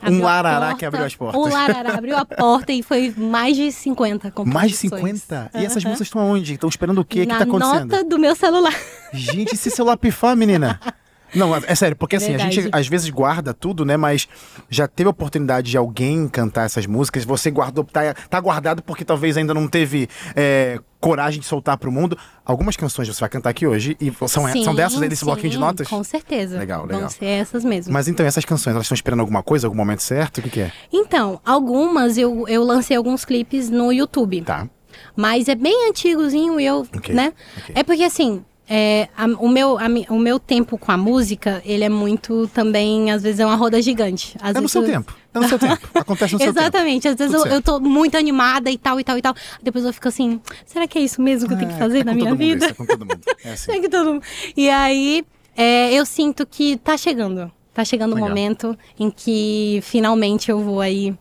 Um 0.04 0.20
a 0.26 0.42
larará 0.42 0.74
que 0.74 0.84
abriu 0.84 1.04
as 1.04 1.14
portas. 1.14 1.40
Um 1.40 1.48
larará 1.48 1.94
abriu 1.94 2.16
a 2.16 2.24
porta 2.24 2.72
e 2.72 2.82
foi 2.82 3.14
mais 3.16 3.56
de 3.56 3.70
50 3.70 4.30
composições. 4.32 4.54
Mais 4.54 4.70
de 4.72 4.76
50? 4.78 5.50
E 5.54 5.64
essas 5.64 5.84
músicas 5.84 6.08
estão 6.08 6.20
aonde? 6.20 6.54
Estão 6.54 6.68
esperando 6.68 6.98
o 7.00 7.04
quê? 7.04 7.20
O 7.20 7.22
que 7.22 7.28
Na 7.28 7.38
tá 7.38 7.44
acontecendo? 7.44 7.90
nota 7.90 8.04
do 8.04 8.18
meu 8.18 8.34
celular. 8.34 8.74
Gente, 9.12 9.56
se 9.56 9.70
celular 9.70 9.96
pifar, 9.96 10.36
menina. 10.36 10.80
Não, 11.34 11.54
é 11.56 11.74
sério, 11.74 11.96
porque 11.96 12.16
assim, 12.16 12.34
a 12.34 12.36
Verdade. 12.36 12.54
gente 12.54 12.68
às 12.72 12.86
vezes 12.86 13.08
guarda 13.10 13.54
tudo, 13.54 13.84
né? 13.84 13.96
Mas 13.96 14.28
já 14.68 14.86
teve 14.86 15.08
a 15.08 15.10
oportunidade 15.10 15.70
de 15.70 15.76
alguém 15.76 16.28
cantar 16.28 16.64
essas 16.66 16.86
músicas, 16.86 17.24
você 17.24 17.50
guardou, 17.50 17.84
tá, 17.84 18.14
tá 18.14 18.40
guardado 18.40 18.82
porque 18.82 19.04
talvez 19.04 19.36
ainda 19.36 19.54
não 19.54 19.66
teve 19.66 20.08
é, 20.36 20.78
coragem 21.00 21.40
de 21.40 21.46
soltar 21.46 21.76
pro 21.78 21.90
mundo. 21.90 22.16
Algumas 22.44 22.76
canções 22.76 23.08
você 23.08 23.18
vai 23.20 23.28
cantar 23.28 23.50
aqui 23.50 23.66
hoje 23.66 23.96
e 24.00 24.12
são, 24.28 24.46
Sim, 24.50 24.64
são 24.64 24.74
dessas 24.74 25.00
aí 25.02 25.08
desse 25.08 25.20
sim, 25.20 25.26
bloquinho 25.26 25.50
de 25.50 25.58
notas? 25.58 25.88
Com 25.88 26.02
certeza. 26.04 26.58
Legal, 26.58 26.84
legal. 26.84 27.00
Vão 27.00 27.08
ser 27.08 27.24
essas 27.26 27.64
mesmo. 27.64 27.92
Mas 27.92 28.08
então, 28.08 28.24
essas 28.24 28.44
canções, 28.44 28.74
elas 28.74 28.84
estão 28.84 28.94
esperando 28.94 29.20
alguma 29.20 29.42
coisa, 29.42 29.66
algum 29.66 29.76
momento 29.76 30.02
certo? 30.02 30.38
O 30.38 30.42
que, 30.42 30.50
que 30.50 30.60
é? 30.60 30.72
Então, 30.92 31.40
algumas 31.44 32.18
eu, 32.18 32.46
eu 32.48 32.62
lancei 32.62 32.96
alguns 32.96 33.24
clipes 33.24 33.70
no 33.70 33.92
YouTube. 33.92 34.42
Tá. 34.42 34.68
Mas 35.16 35.48
é 35.48 35.54
bem 35.54 35.88
antigozinho 35.88 36.60
e 36.60 36.66
eu, 36.66 36.86
Ok, 36.96 37.14
né? 37.14 37.32
ok. 37.58 37.74
É 37.74 37.82
porque 37.82 38.04
assim, 38.04 38.44
é, 38.68 39.08
a- 39.16 39.26
o, 39.38 39.48
meu, 39.48 39.76
a 39.78 39.82
o 40.10 40.18
meu 40.18 40.38
tempo 40.38 40.78
com 40.78 40.90
a 40.92 40.96
música, 40.96 41.60
ele 41.64 41.84
é 41.84 41.88
muito 41.88 42.46
também, 42.54 43.10
às 43.10 43.22
vezes 43.22 43.40
é 43.40 43.46
uma 43.46 43.56
roda 43.56 43.82
gigante. 43.82 44.36
Às 44.40 44.50
É 44.50 44.54
no 44.54 44.60
vezes 44.60 44.72
seu 44.72 44.82
eu- 44.82 44.88
tempo. 44.90 45.14
É 45.34 45.38
no 45.38 45.48
seu 45.48 45.58
tempo. 45.60 45.88
Acontece 45.94 46.32
no 46.34 46.38
seu 46.38 46.48
tempo. 46.52 46.58
Exatamente, 46.60 47.08
às 47.08 47.16
vezes 47.16 47.34
eu, 47.34 47.46
eu 47.46 47.60
tô 47.62 47.80
muito 47.80 48.16
animada 48.16 48.70
e 48.70 48.78
tal 48.78 48.98
e 49.00 49.04
tal 49.04 49.18
e 49.18 49.22
tal. 49.22 49.34
Depois 49.62 49.84
eu 49.84 49.92
fico 49.92 50.08
assim, 50.08 50.40
será 50.64 50.86
que 50.86 50.98
é 50.98 51.02
isso 51.02 51.20
mesmo 51.20 51.48
que 51.48 51.54
eu 51.54 51.58
tenho 51.58 51.70
que 51.70 51.76
É, 51.76 51.78
fazer 51.78 51.98
é 52.00 52.04
na 52.04 52.14
minha 52.14 52.34
vida? 52.34 52.64
isso, 52.66 52.72
é 52.74 52.76
com 52.76 52.86
todo 52.86 53.00
mundo. 53.00 53.20
É 53.44 53.52
assim. 53.52 53.80
Que 53.80 53.88
todo 53.88 54.12
mundo... 54.14 54.22
E 54.56 54.70
aí, 54.70 55.24
é, 55.56 55.92
eu 55.92 56.06
sinto 56.06 56.46
que 56.46 56.76
tá 56.76 56.96
chegando. 56.96 57.50
Tá 57.74 57.84
chegando 57.84 58.12
o 58.12 58.14
Legal. 58.14 58.28
momento 58.28 58.78
em 58.98 59.10
que 59.10 59.80
finalmente 59.82 60.50
eu 60.50 60.60
vou 60.60 60.80
aí 60.82 61.14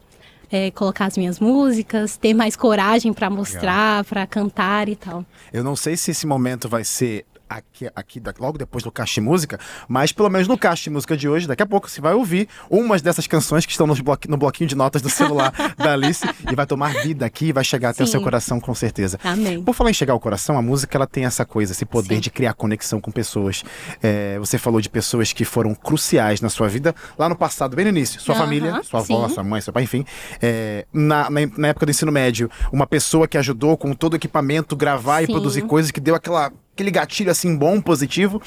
é, 0.51 0.69
colocar 0.71 1.05
as 1.05 1.17
minhas 1.17 1.39
músicas, 1.39 2.17
ter 2.17 2.33
mais 2.33 2.57
coragem 2.57 3.13
pra 3.13 3.29
mostrar, 3.29 4.03
pra 4.03 4.27
cantar 4.27 4.89
e 4.89 4.97
tal. 4.97 5.25
Eu 5.53 5.63
não 5.63 5.77
sei 5.77 5.95
se 5.95 6.11
esse 6.11 6.27
momento 6.27 6.67
vai 6.67 6.83
ser 6.83 7.25
aqui, 7.57 7.89
aqui 7.95 8.19
da- 8.19 8.33
logo 8.39 8.57
depois 8.57 8.83
do 8.83 8.91
Caixa 8.91 9.15
de 9.15 9.21
Música, 9.21 9.59
mas 9.87 10.11
pelo 10.11 10.29
menos 10.29 10.47
no 10.47 10.57
Caixa 10.57 10.83
de 10.83 10.89
Música 10.89 11.15
de 11.17 11.27
hoje, 11.27 11.47
daqui 11.47 11.61
a 11.63 11.65
pouco 11.65 11.89
você 11.89 11.99
vai 12.01 12.13
ouvir 12.13 12.47
umas 12.69 13.01
dessas 13.01 13.27
canções 13.27 13.65
que 13.65 13.71
estão 13.71 13.87
bloqui- 13.87 14.29
no 14.29 14.37
bloquinho 14.37 14.67
de 14.69 14.75
notas 14.75 15.01
do 15.01 15.09
celular 15.09 15.51
da 15.77 15.93
Alice 15.93 16.23
e 16.49 16.55
vai 16.55 16.65
tomar 16.65 16.93
vida 17.03 17.25
aqui 17.25 17.47
e 17.47 17.51
vai 17.51 17.63
chegar 17.63 17.89
até 17.89 18.03
o 18.03 18.05
Sim. 18.05 18.13
seu 18.13 18.21
coração 18.21 18.59
com 18.59 18.73
certeza. 18.73 19.19
Amém. 19.23 19.61
Por 19.61 19.73
falar 19.73 19.89
em 19.89 19.93
chegar 19.93 20.13
ao 20.13 20.19
coração, 20.19 20.57
a 20.57 20.61
música 20.61 20.97
ela 20.97 21.07
tem 21.07 21.25
essa 21.25 21.45
coisa, 21.45 21.71
esse 21.73 21.85
poder 21.85 22.15
Sim. 22.15 22.21
de 22.21 22.29
criar 22.29 22.53
conexão 22.53 22.99
com 23.01 23.11
pessoas. 23.11 23.63
É, 24.01 24.37
você 24.39 24.57
falou 24.57 24.79
de 24.81 24.89
pessoas 24.89 25.33
que 25.33 25.43
foram 25.43 25.73
cruciais 25.75 26.41
na 26.41 26.49
sua 26.49 26.67
vida 26.67 26.95
lá 27.17 27.27
no 27.27 27.35
passado, 27.35 27.75
bem 27.75 27.85
no 27.85 27.89
início. 27.91 28.19
Sua 28.21 28.35
família, 28.35 28.81
sua 28.83 28.99
avó, 29.01 29.27
sim. 29.27 29.33
sua 29.33 29.43
mãe, 29.43 29.61
seu 29.61 29.73
pai, 29.73 29.83
enfim. 29.83 30.05
É, 30.41 30.85
na, 30.93 31.29
na, 31.29 31.39
na 31.57 31.67
época 31.69 31.85
do 31.85 31.89
ensino 31.89 32.11
médio, 32.11 32.49
uma 32.71 32.87
pessoa 32.87 33.27
que 33.27 33.37
ajudou 33.37 33.75
com 33.77 33.93
todo 33.93 34.13
o 34.13 34.15
equipamento, 34.15 34.75
gravar 34.75 35.21
e 35.21 35.25
Sim. 35.25 35.33
produzir 35.33 35.61
coisas 35.63 35.91
que 35.91 35.99
deu 35.99 36.15
aquela. 36.15 36.51
Aquele 36.73 36.91
gatilho 36.91 37.29
assim 37.29 37.55
bom, 37.55 37.81
positivo. 37.81 38.41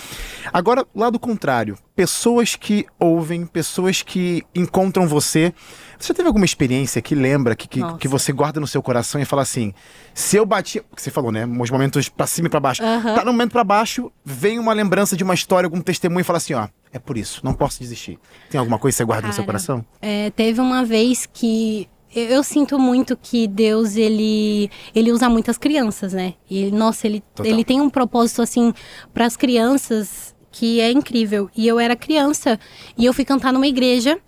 Agora, 0.53 0.87
lado 0.95 1.19
contrário, 1.19 1.77
pessoas 1.95 2.57
que 2.57 2.87
ouvem, 2.99 3.45
pessoas 3.45 4.03
que 4.03 4.43
encontram 4.55 5.07
você. 5.07 5.53
Você 5.99 6.09
já 6.09 6.15
teve 6.15 6.27
alguma 6.27 6.45
experiência 6.45 7.01
que 7.03 7.15
lembra, 7.15 7.55
que, 7.55 7.69
que, 7.69 7.81
Nossa. 7.81 7.99
que 7.99 8.09
você 8.09 8.33
guarda 8.33 8.59
no 8.59 8.67
seu 8.67 8.83
coração 8.83 9.21
e 9.21 9.25
fala 9.25 9.43
assim: 9.43 9.73
se 10.13 10.37
eu 10.37 10.47
bati. 10.47 10.81
que 10.95 11.03
Você 11.03 11.11
falou, 11.11 11.31
né? 11.31 11.45
Uns 11.47 11.71
momentos 11.71 12.09
pra 12.09 12.27
cima 12.27 12.49
e 12.49 12.51
pra 12.51 12.61
baixo. 12.61 12.83
Aham. 12.83 13.15
Tá 13.15 13.25
no 13.25 13.33
momento 13.33 13.53
pra 13.53 13.63
baixo, 13.63 14.11
vem 14.25 14.59
uma 14.59 14.73
lembrança 14.73 15.17
de 15.17 15.23
uma 15.23 15.35
história, 15.35 15.67
algum 15.67 15.81
testemunho 15.81 16.23
e 16.23 16.25
fala 16.25 16.39
assim: 16.39 16.55
ó, 16.55 16.67
é 16.93 16.99
por 16.99 17.19
isso, 17.19 17.41
não 17.45 17.53
posso 17.53 17.79
desistir. 17.81 18.19
Tem 18.51 18.59
alguma 18.59 18.79
coisa 18.79 18.95
que 18.95 18.99
você 18.99 19.05
guarda 19.05 19.27
no 19.29 19.33
seu 19.33 19.43
Cara, 19.45 19.59
coração? 19.59 19.85
É, 20.01 20.31
teve 20.31 20.61
uma 20.61 20.85
vez 20.85 21.29
que 21.31 21.89
eu, 22.15 22.25
eu 22.27 22.43
sinto 22.43 22.79
muito 22.79 23.17
que 23.17 23.47
Deus 23.47 23.97
ele 23.97 24.71
ele 24.95 25.13
usa 25.13 25.29
muitas 25.29 25.59
crianças, 25.59 26.13
né? 26.13 26.35
E 26.49 26.71
nossa, 26.71 27.07
ele 27.07 27.23
Total. 27.35 27.51
ele 27.51 27.65
tem 27.65 27.81
um 27.81 27.91
propósito 27.91 28.43
assim 28.43 28.73
para 29.13 29.27
as 29.27 29.37
crianças 29.37 30.35
que 30.51 30.81
é 30.81 30.91
incrível. 30.91 31.51
E 31.57 31.67
eu 31.67 31.81
era 31.81 31.97
criança 31.97 32.59
e 32.97 33.05
eu 33.05 33.13
fui 33.13 33.25
cantar 33.25 33.53
numa 33.53 33.67
igreja. 33.67 34.19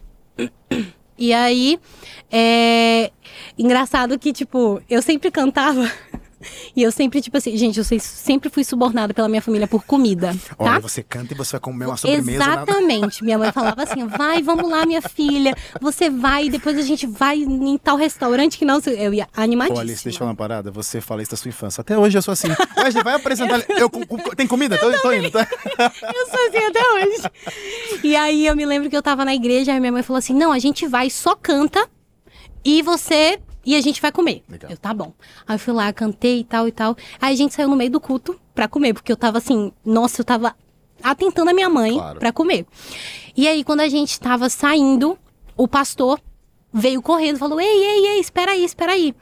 E 1.18 1.32
aí, 1.32 1.80
é 2.30 3.10
engraçado 3.56 4.18
que 4.18 4.34
tipo, 4.34 4.82
eu 4.86 5.00
sempre 5.00 5.30
cantava 5.30 5.90
e 6.74 6.82
eu 6.82 6.92
sempre, 6.92 7.20
tipo 7.20 7.36
assim, 7.36 7.56
gente, 7.56 7.78
eu 7.78 7.84
sempre 8.00 8.50
fui 8.50 8.64
subornada 8.64 9.14
pela 9.14 9.28
minha 9.28 9.42
família 9.42 9.66
por 9.66 9.84
comida. 9.84 10.34
Tá? 10.48 10.54
Olha, 10.58 10.80
você 10.80 11.02
canta 11.02 11.32
e 11.32 11.36
você 11.36 11.52
vai 11.52 11.60
comer 11.60 11.86
uma 11.86 11.96
sobremesa. 11.96 12.42
Exatamente. 12.42 13.24
Minha 13.24 13.38
mãe 13.38 13.52
falava 13.52 13.82
assim: 13.82 14.06
vai, 14.06 14.42
vamos 14.42 14.70
lá, 14.70 14.84
minha 14.84 15.02
filha. 15.02 15.54
Você 15.80 16.10
vai, 16.10 16.48
depois 16.48 16.78
a 16.78 16.82
gente 16.82 17.06
vai 17.06 17.38
em 17.38 17.78
tal 17.78 17.96
restaurante 17.96 18.58
que 18.58 18.64
não. 18.64 18.80
Eu 18.86 19.12
ia 19.14 19.28
animadíssima. 19.36 19.80
Olha, 19.80 19.86
deixa 19.86 20.08
eu 20.08 20.12
falar 20.12 20.30
uma 20.30 20.36
parada. 20.36 20.70
Você 20.70 21.00
fala 21.00 21.22
isso 21.22 21.30
da 21.30 21.36
sua 21.36 21.48
infância. 21.48 21.80
Até 21.80 21.98
hoje 21.98 22.16
eu 22.18 22.22
sou 22.22 22.32
assim. 22.32 22.48
Wesley, 22.76 23.02
vai 23.02 23.14
apresentar. 23.14 23.64
Eu, 23.68 23.90
tem 24.36 24.46
comida? 24.46 24.78
Tô, 24.78 24.90
tô 25.00 25.12
indo, 25.12 25.30
tá? 25.30 25.46
Eu 25.78 26.26
sou 26.26 26.48
assim 26.48 26.64
até 26.64 26.80
hoje. 26.94 28.02
E 28.02 28.16
aí 28.16 28.46
eu 28.46 28.56
me 28.56 28.64
lembro 28.66 28.88
que 28.90 28.96
eu 28.96 29.02
tava 29.02 29.24
na 29.24 29.34
igreja 29.34 29.72
e 29.72 29.80
minha 29.80 29.92
mãe 29.92 30.02
falou 30.02 30.18
assim: 30.18 30.34
não, 30.34 30.52
a 30.52 30.58
gente 30.58 30.86
vai, 30.86 31.10
só 31.10 31.34
canta 31.34 31.88
e 32.64 32.82
você 32.82 33.38
e 33.66 33.74
a 33.74 33.80
gente 33.80 34.00
vai 34.00 34.12
comer. 34.12 34.44
Legal. 34.48 34.70
Eu, 34.70 34.76
tá 34.76 34.94
bom. 34.94 35.12
Aí 35.46 35.56
eu 35.56 35.58
fui 35.58 35.74
lá, 35.74 35.92
cantei 35.92 36.40
e 36.40 36.44
tal 36.44 36.68
e 36.68 36.72
tal. 36.72 36.96
Aí 37.20 37.34
a 37.34 37.36
gente 37.36 37.52
saiu 37.52 37.68
no 37.68 37.76
meio 37.76 37.90
do 37.90 38.00
culto 38.00 38.38
pra 38.54 38.68
comer, 38.68 38.94
porque 38.94 39.10
eu 39.10 39.16
tava 39.16 39.38
assim, 39.38 39.72
nossa, 39.84 40.20
eu 40.20 40.24
tava 40.24 40.54
atentando 41.02 41.50
a 41.50 41.52
minha 41.52 41.68
mãe 41.68 41.94
claro. 41.94 42.18
pra 42.18 42.32
comer. 42.32 42.64
E 43.36 43.46
aí, 43.46 43.64
quando 43.64 43.80
a 43.80 43.88
gente 43.88 44.18
tava 44.18 44.48
saindo, 44.48 45.18
o 45.56 45.68
pastor 45.68 46.20
veio 46.72 47.02
correndo, 47.02 47.38
falou: 47.38 47.60
Ei, 47.60 47.66
ei, 47.66 48.06
ei, 48.06 48.20
espera 48.20 48.52
aí, 48.52 48.64
espera 48.64 48.92
aí. 48.92 49.14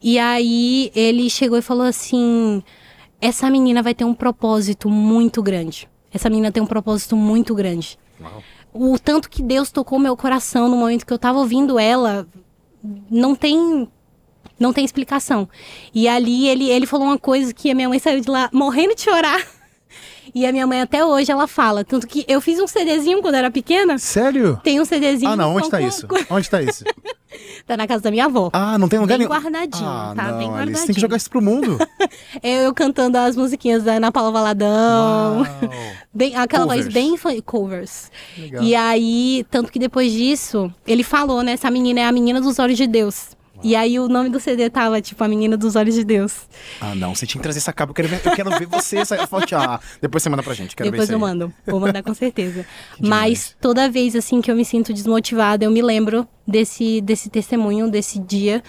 E 0.00 0.18
aí 0.18 0.92
ele 0.94 1.28
chegou 1.28 1.58
e 1.58 1.62
falou 1.62 1.86
assim: 1.86 2.62
Essa 3.20 3.50
menina 3.50 3.82
vai 3.82 3.94
ter 3.94 4.04
um 4.04 4.14
propósito 4.14 4.88
muito 4.88 5.42
grande. 5.42 5.88
Essa 6.12 6.30
menina 6.30 6.52
tem 6.52 6.62
um 6.62 6.66
propósito 6.66 7.16
muito 7.16 7.54
grande. 7.54 7.98
Uau. 8.20 8.42
O 8.72 8.98
tanto 8.98 9.30
que 9.30 9.42
Deus 9.42 9.70
tocou 9.70 9.98
meu 9.98 10.16
coração 10.16 10.68
no 10.68 10.76
momento 10.76 11.06
que 11.06 11.12
eu 11.12 11.18
tava 11.18 11.38
ouvindo 11.38 11.78
ela, 11.78 12.26
não 13.10 13.34
tem 13.34 13.88
não 14.58 14.72
tem 14.72 14.84
explicação. 14.84 15.48
E 15.94 16.08
ali 16.08 16.48
ele, 16.48 16.68
ele 16.68 16.86
falou 16.86 17.06
uma 17.06 17.18
coisa 17.18 17.54
que 17.54 17.70
a 17.70 17.74
minha 17.74 17.88
mãe 17.88 17.98
saiu 17.98 18.20
de 18.20 18.28
lá 18.28 18.50
morrendo 18.52 18.94
de 18.94 19.02
chorar. 19.02 19.40
E 20.38 20.46
a 20.46 20.52
minha 20.52 20.68
mãe 20.68 20.80
até 20.80 21.04
hoje 21.04 21.32
ela 21.32 21.48
fala. 21.48 21.84
Tanto 21.84 22.06
que 22.06 22.24
eu 22.28 22.40
fiz 22.40 22.60
um 22.60 22.66
CDzinho 22.68 23.20
quando 23.20 23.34
era 23.34 23.50
pequena. 23.50 23.98
Sério? 23.98 24.60
Tem 24.62 24.80
um 24.80 24.84
CDzinho. 24.84 25.32
Ah, 25.32 25.34
não. 25.34 25.56
Onde 25.56 25.68
tá 25.68 25.80
isso? 25.80 26.06
Onde 26.30 26.48
tá 26.48 26.62
isso? 26.62 26.84
tá 27.66 27.76
na 27.76 27.88
casa 27.88 28.04
da 28.04 28.10
minha 28.12 28.26
avó. 28.26 28.48
Ah, 28.52 28.78
não 28.78 28.88
tem 28.88 29.00
lugar 29.00 29.18
nenhum? 29.18 29.28
guardadinho, 29.28 29.84
ah, 29.84 30.12
tá? 30.14 30.30
Não, 30.30 30.38
bem 30.38 30.46
guardadinho. 30.46 30.76
Alice, 30.76 30.86
tem 30.86 30.94
que 30.94 31.00
jogar 31.00 31.16
isso 31.16 31.28
pro 31.28 31.42
mundo. 31.42 31.76
eu, 32.40 32.62
eu 32.70 32.72
cantando 32.72 33.18
as 33.18 33.34
musiquinhas 33.34 33.82
da 33.82 33.94
Ana 33.94 34.12
Paula 34.12 34.30
Valadão. 34.30 35.44
bem, 36.14 36.36
aquela 36.36 36.66
covers. 36.66 36.84
voz 36.84 36.94
bem 36.94 37.42
covers. 37.42 38.12
Legal. 38.38 38.62
E 38.62 38.76
aí, 38.76 39.44
tanto 39.50 39.72
que 39.72 39.78
depois 39.80 40.12
disso, 40.12 40.72
ele 40.86 41.02
falou, 41.02 41.42
né? 41.42 41.54
Essa 41.54 41.68
menina 41.68 41.98
é 41.98 42.04
a 42.04 42.12
menina 42.12 42.40
dos 42.40 42.60
olhos 42.60 42.76
de 42.76 42.86
Deus. 42.86 43.36
E 43.62 43.74
aí 43.74 43.98
o 43.98 44.08
nome 44.08 44.28
do 44.28 44.38
CD 44.38 44.70
tava, 44.70 45.00
tipo, 45.00 45.22
A 45.22 45.28
Menina 45.28 45.56
dos 45.56 45.76
Olhos 45.76 45.94
de 45.94 46.04
Deus. 46.04 46.48
Ah, 46.80 46.94
não. 46.94 47.14
Você 47.14 47.26
tinha 47.26 47.40
que 47.40 47.42
trazer 47.42 47.58
essa 47.58 47.72
capa. 47.72 47.90
Eu 47.90 47.94
quero 47.94 48.08
ver, 48.08 48.20
eu 48.24 48.32
quero 48.32 48.50
ver 48.50 48.66
você 48.66 48.98
essa 48.98 49.16
foto. 49.26 49.54
Ah, 49.56 49.80
depois 50.00 50.22
você 50.22 50.28
manda 50.28 50.42
pra 50.42 50.54
gente. 50.54 50.76
Quero 50.76 50.90
depois 50.90 51.10
eu 51.10 51.18
mando. 51.18 51.52
Vou 51.66 51.80
mandar 51.80 52.02
com 52.02 52.14
certeza. 52.14 52.64
Mas 53.00 53.56
toda 53.60 53.90
vez, 53.90 54.14
assim, 54.14 54.40
que 54.40 54.50
eu 54.50 54.56
me 54.56 54.64
sinto 54.64 54.92
desmotivada, 54.92 55.64
eu 55.64 55.70
me 55.70 55.82
lembro 55.82 56.26
desse, 56.46 57.00
desse 57.00 57.28
testemunho, 57.28 57.90
desse 57.90 58.18
dia. 58.18 58.62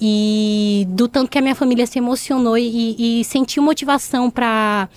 E 0.00 0.86
do 0.90 1.06
tanto 1.06 1.30
que 1.30 1.38
a 1.38 1.42
minha 1.42 1.54
família 1.54 1.86
se 1.86 1.98
emocionou 1.98 2.56
e, 2.56 3.20
e 3.20 3.24
sentiu 3.24 3.62
motivação 3.62 4.30
pra 4.30 4.88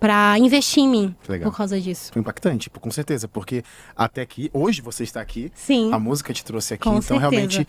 para 0.00 0.38
investir 0.38 0.82
em 0.82 0.88
mim 0.88 1.14
por 1.42 1.54
causa 1.54 1.78
disso. 1.78 2.10
Foi 2.10 2.20
impactante, 2.20 2.64
tipo, 2.64 2.80
com 2.80 2.90
certeza, 2.90 3.28
porque 3.28 3.62
até 3.94 4.22
aqui, 4.22 4.50
hoje 4.54 4.80
você 4.80 5.04
está 5.04 5.20
aqui, 5.20 5.52
Sim, 5.54 5.92
a 5.92 5.98
música 5.98 6.32
te 6.32 6.42
trouxe 6.42 6.72
aqui, 6.72 6.88
então 6.88 7.02
certeza. 7.02 7.20
realmente 7.20 7.68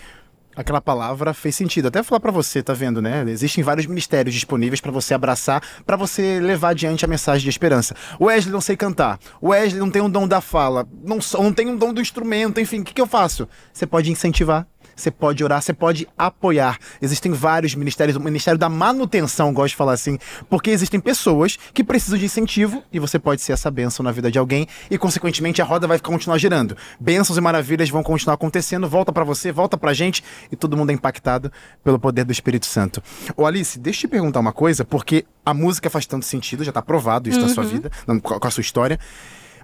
aquela 0.55 0.81
palavra 0.81 1.33
fez 1.33 1.55
sentido. 1.55 1.87
Até 1.87 2.03
falar 2.03 2.19
para 2.19 2.31
você, 2.31 2.61
tá 2.61 2.73
vendo, 2.73 3.01
né? 3.01 3.23
Existem 3.27 3.63
vários 3.63 3.85
ministérios 3.85 4.33
disponíveis 4.33 4.81
para 4.81 4.91
você 4.91 5.13
abraçar, 5.13 5.61
para 5.85 5.95
você 5.95 6.39
levar 6.39 6.69
adiante 6.69 7.05
a 7.05 7.07
mensagem 7.07 7.43
de 7.43 7.49
esperança. 7.49 7.95
O 8.19 8.25
Wesley 8.25 8.51
não 8.51 8.61
sei 8.61 8.75
cantar. 8.75 9.19
O 9.41 9.49
Wesley 9.49 9.79
não 9.79 9.89
tem 9.89 10.01
um 10.01 10.09
dom 10.09 10.27
da 10.27 10.41
fala, 10.41 10.87
não, 11.03 11.19
não 11.33 11.53
tem 11.53 11.67
um 11.67 11.77
dom 11.77 11.93
do 11.93 12.01
instrumento, 12.01 12.59
enfim, 12.59 12.81
o 12.81 12.83
que, 12.83 12.93
que 12.93 13.01
eu 13.01 13.07
faço? 13.07 13.47
Você 13.73 13.85
pode 13.85 14.11
incentivar 14.11 14.67
você 15.01 15.11
pode 15.11 15.43
orar, 15.43 15.61
você 15.61 15.73
pode 15.73 16.07
apoiar. 16.17 16.77
Existem 17.01 17.31
vários 17.31 17.75
ministérios, 17.75 18.15
o 18.15 18.19
Ministério 18.19 18.57
da 18.57 18.69
Manutenção, 18.69 19.53
gosto 19.53 19.71
de 19.71 19.75
falar 19.75 19.93
assim, 19.93 20.17
porque 20.49 20.69
existem 20.69 20.99
pessoas 20.99 21.57
que 21.73 21.83
precisam 21.83 22.17
de 22.17 22.25
incentivo 22.25 22.83
e 22.91 22.99
você 22.99 23.17
pode 23.17 23.41
ser 23.41 23.53
essa 23.53 23.69
bênção 23.71 24.03
na 24.03 24.11
vida 24.11 24.31
de 24.31 24.37
alguém 24.37 24.67
e, 24.89 24.97
consequentemente, 24.97 25.61
a 25.61 25.65
roda 25.65 25.87
vai 25.87 25.99
continuar 25.99 26.37
girando. 26.37 26.77
Bênçãos 26.99 27.37
e 27.37 27.41
maravilhas 27.41 27.89
vão 27.89 28.03
continuar 28.03 28.35
acontecendo, 28.35 28.87
volta 28.87 29.11
para 29.11 29.23
você, 29.23 29.51
volta 29.51 29.77
pra 29.77 29.93
gente 29.93 30.23
e 30.51 30.55
todo 30.55 30.77
mundo 30.77 30.91
é 30.91 30.93
impactado 30.93 31.51
pelo 31.83 31.99
poder 31.99 32.23
do 32.23 32.31
Espírito 32.31 32.65
Santo. 32.65 33.01
Ô 33.35 33.45
Alice, 33.45 33.79
deixa 33.79 33.99
eu 33.99 34.01
te 34.01 34.11
perguntar 34.11 34.39
uma 34.39 34.53
coisa, 34.53 34.85
porque 34.85 35.25
a 35.45 35.53
música 35.53 35.89
faz 35.89 36.05
tanto 36.05 36.25
sentido, 36.25 36.63
já 36.63 36.71
tá 36.71 36.81
provado 36.81 37.27
isso 37.27 37.39
uhum. 37.39 37.47
na 37.47 37.53
sua 37.53 37.63
uhum. 37.63 37.69
vida, 37.69 37.91
com 38.21 38.47
a 38.47 38.51
sua 38.51 38.61
história. 38.61 38.99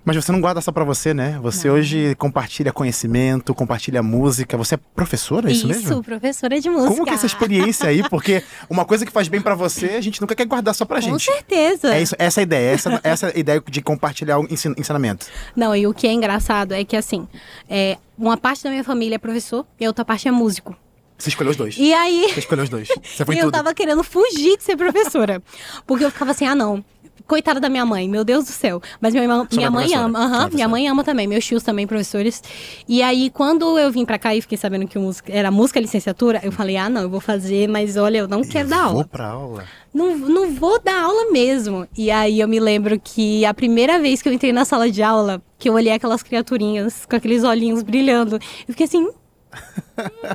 Mas 0.08 0.16
você 0.16 0.32
não 0.32 0.40
guarda 0.40 0.62
só 0.62 0.72
para 0.72 0.86
você, 0.86 1.14
né? 1.14 1.38
Você 1.42 1.68
não. 1.68 1.76
hoje 1.76 2.16
compartilha 2.16 2.72
conhecimento, 2.72 3.54
compartilha 3.54 4.02
música. 4.02 4.56
Você 4.56 4.76
é 4.76 4.78
professora, 4.78 5.50
é 5.50 5.52
isso, 5.52 5.60
isso 5.60 5.68
mesmo? 5.68 5.92
Isso, 5.92 6.02
professora 6.02 6.62
de 6.62 6.70
música. 6.70 6.92
Como 6.92 7.04
que 7.04 7.10
é 7.10 7.14
essa 7.14 7.26
experiência 7.26 7.90
aí? 7.90 8.08
Porque 8.08 8.42
uma 8.70 8.86
coisa 8.86 9.06
que 9.06 9.12
faz 9.12 9.28
bem 9.28 9.42
para 9.42 9.54
você, 9.54 9.88
a 9.88 10.02
gente 10.02 10.22
nunca 10.22 10.34
quer 10.34 10.46
guardar 10.46 10.74
só 10.74 10.86
pra 10.86 11.02
gente. 11.02 11.12
Com 11.12 11.20
certeza. 11.20 11.94
É 11.94 12.02
isso, 12.02 12.16
essa 12.18 12.40
é 12.40 12.42
a 12.42 12.44
ideia, 12.44 12.70
essa, 12.70 13.02
essa 13.04 13.28
é 13.32 13.38
ideia 13.38 13.62
de 13.70 13.82
compartilhar 13.82 14.40
o 14.40 14.48
ensinamento. 14.50 15.26
Não, 15.54 15.76
e 15.76 15.86
o 15.86 15.94
que 15.94 16.08
é 16.08 16.14
engraçado 16.14 16.72
é 16.72 16.86
que 16.86 16.96
assim, 16.96 17.28
é, 17.70 17.98
uma 18.18 18.38
parte 18.38 18.64
da 18.64 18.70
minha 18.70 18.86
família 18.86 19.16
é 19.16 19.20
professor 19.20 19.68
e 19.78 19.84
a 19.84 19.90
outra 19.90 20.06
parte 20.06 20.26
é 20.26 20.32
músico. 20.32 20.74
Você 21.18 21.30
escolheu 21.30 21.52
os 21.52 21.58
dois. 21.58 21.76
E 21.78 21.94
aí. 21.94 22.30
Você 22.34 22.40
escolheu 22.40 22.64
os 22.64 22.70
dois. 22.70 22.88
Você 22.88 23.26
foi 23.26 23.36
e 23.36 23.40
tudo. 23.40 23.48
eu 23.48 23.52
tava 23.52 23.74
querendo 23.74 24.04
fugir 24.06 24.56
de 24.56 24.64
ser 24.64 24.78
professora. 24.78 25.44
porque 25.86 26.06
eu 26.06 26.12
ficava 26.12 26.32
assim, 26.32 26.46
ah, 26.46 26.56
não 26.56 26.86
coitada 27.28 27.60
da 27.60 27.70
minha 27.70 27.86
mãe, 27.86 28.08
meu 28.08 28.24
Deus 28.24 28.46
do 28.46 28.52
céu. 28.52 28.82
Mas 29.02 29.14
minha, 29.14 29.24
irmã, 29.24 29.48
minha 29.52 29.70
mãe 29.70 29.94
ama, 29.94 30.46
uhum, 30.46 30.50
minha 30.54 30.68
mãe 30.68 30.88
ama 30.88 31.04
também, 31.04 31.28
meus 31.28 31.46
tios 31.46 31.62
também, 31.62 31.86
professores. 31.86 32.42
E 32.88 33.04
aí, 33.04 33.30
quando 33.30 33.78
eu 33.78 33.92
vim 33.92 34.06
pra 34.06 34.18
cá 34.18 34.36
e 34.36 34.42
fiquei 34.42 34.58
sabendo 34.58 34.88
que 34.88 34.98
música, 34.98 35.32
era 35.32 35.52
música 35.52 35.80
licenciatura, 35.80 36.40
eu 36.44 36.52
falei, 36.52 36.78
ah, 36.78 36.90
não, 36.90 37.02
eu 37.02 37.10
vou 37.10 37.20
fazer, 37.20 37.68
mas 37.68 37.98
olha, 37.98 38.20
eu 38.20 38.28
não 38.28 38.42
quero 38.42 38.66
eu 38.66 38.70
dar 38.70 38.84
aula. 38.84 38.94
Vou 38.94 39.06
pra 39.06 39.28
aula. 39.28 39.66
Não, 39.94 40.18
não 40.18 40.54
vou 40.54 40.80
dar 40.80 41.04
aula 41.04 41.32
mesmo. 41.32 41.88
E 41.98 42.12
aí 42.12 42.40
eu 42.40 42.48
me 42.48 42.60
lembro 42.60 43.00
que 43.00 43.46
a 43.46 43.54
primeira 43.54 44.00
vez 44.00 44.22
que 44.22 44.30
eu 44.30 44.34
entrei 44.34 44.54
na 44.54 44.64
sala 44.64 44.90
de 44.90 45.02
aula, 45.02 45.42
que 45.58 45.68
eu 45.70 45.74
olhei 45.74 45.92
aquelas 45.92 46.22
criaturinhas 46.24 47.06
com 47.06 47.16
aqueles 47.16 47.44
olhinhos 47.44 47.82
brilhando, 47.84 48.36
eu 48.36 48.74
fiquei 48.74 48.86
assim, 48.86 49.10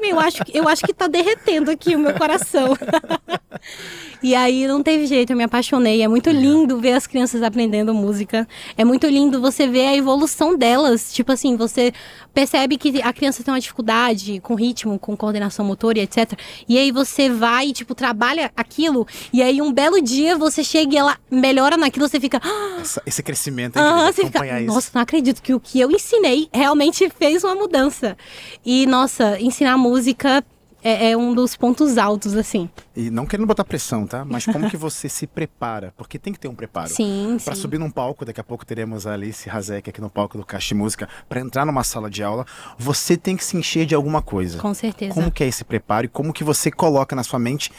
eu 0.02 0.18
acho, 0.18 0.38
eu 0.52 0.68
acho 0.68 0.82
que 0.82 0.94
tá 0.94 1.06
derretendo 1.06 1.70
aqui 1.70 1.94
o 1.94 1.98
meu 1.98 2.14
coração. 2.14 2.76
E 4.22 4.36
aí 4.36 4.68
não 4.68 4.82
teve 4.84 5.04
jeito, 5.06 5.32
eu 5.32 5.36
me 5.36 5.42
apaixonei. 5.42 6.00
É 6.00 6.06
muito 6.06 6.30
lindo 6.30 6.78
ver 6.78 6.92
as 6.92 7.08
crianças 7.08 7.42
aprendendo 7.42 7.92
música. 7.92 8.46
É 8.76 8.84
muito 8.84 9.08
lindo 9.08 9.40
você 9.40 9.66
ver 9.66 9.88
a 9.88 9.96
evolução 9.96 10.56
delas. 10.56 11.12
Tipo 11.12 11.32
assim, 11.32 11.56
você 11.56 11.92
percebe 12.32 12.78
que 12.78 13.02
a 13.02 13.12
criança 13.12 13.42
tem 13.42 13.52
uma 13.52 13.58
dificuldade 13.58 14.38
com 14.40 14.54
ritmo, 14.54 14.96
com 14.96 15.16
coordenação 15.16 15.64
motora 15.64 15.98
e 15.98 16.02
etc. 16.02 16.38
E 16.68 16.78
aí 16.78 16.92
você 16.92 17.28
vai, 17.28 17.72
tipo, 17.72 17.96
trabalha 17.96 18.52
aquilo. 18.56 19.08
E 19.32 19.42
aí 19.42 19.60
um 19.60 19.72
belo 19.72 20.00
dia 20.00 20.38
você 20.38 20.62
chega 20.62 20.94
e 20.94 20.98
ela 20.98 21.18
melhora 21.28 21.76
naquilo, 21.76 22.08
você 22.08 22.20
fica. 22.20 22.40
Ah! 22.44 22.78
Essa, 22.80 23.02
esse 23.04 23.22
crescimento 23.24 23.76
é 23.76 23.82
ah, 23.82 24.12
você 24.12 24.24
fica, 24.24 24.60
isso. 24.60 24.72
Nossa, 24.72 24.90
não 24.94 25.02
acredito 25.02 25.42
que 25.42 25.52
o 25.52 25.58
que 25.58 25.80
eu 25.80 25.90
ensinei 25.90 26.48
realmente 26.52 27.10
fez 27.10 27.42
uma 27.42 27.56
mudança. 27.56 28.16
E, 28.64 28.86
nossa, 28.86 29.36
ensinar 29.52 29.76
música 29.76 30.44
é, 30.84 31.10
é, 31.10 31.16
um 31.16 31.32
dos 31.32 31.54
pontos 31.54 31.96
altos, 31.96 32.34
assim. 32.36 32.68
E 32.96 33.08
não 33.08 33.24
querendo 33.24 33.46
botar 33.46 33.64
pressão, 33.64 34.04
tá? 34.04 34.24
Mas 34.24 34.44
como 34.44 34.68
que 34.68 34.76
você 34.76 35.08
se 35.08 35.26
prepara? 35.28 35.94
Porque 35.96 36.18
tem 36.18 36.32
que 36.32 36.40
ter 36.40 36.48
um 36.48 36.54
preparo. 36.54 36.88
Sim, 36.88 37.36
Para 37.44 37.54
subir 37.54 37.78
num 37.78 37.90
palco, 37.90 38.24
daqui 38.24 38.40
a 38.40 38.44
pouco 38.44 38.66
teremos 38.66 39.06
a 39.06 39.12
Alice 39.12 39.48
Razek 39.48 39.88
aqui 39.88 40.00
no 40.00 40.10
palco 40.10 40.36
do 40.36 40.44
Caixa 40.44 40.68
de 40.68 40.74
Música. 40.74 41.08
Para 41.28 41.40
entrar 41.40 41.64
numa 41.64 41.84
sala 41.84 42.10
de 42.10 42.22
aula, 42.22 42.44
você 42.76 43.16
tem 43.16 43.36
que 43.36 43.44
se 43.44 43.56
encher 43.56 43.86
de 43.86 43.94
alguma 43.94 44.20
coisa. 44.20 44.58
Com 44.58 44.74
certeza. 44.74 45.14
Como 45.14 45.30
que 45.30 45.44
é 45.44 45.46
esse 45.46 45.62
preparo 45.62 46.06
e 46.06 46.08
como 46.08 46.32
que 46.32 46.42
você 46.42 46.70
coloca 46.70 47.14
na 47.14 47.22
sua 47.22 47.38
mente 47.38 47.70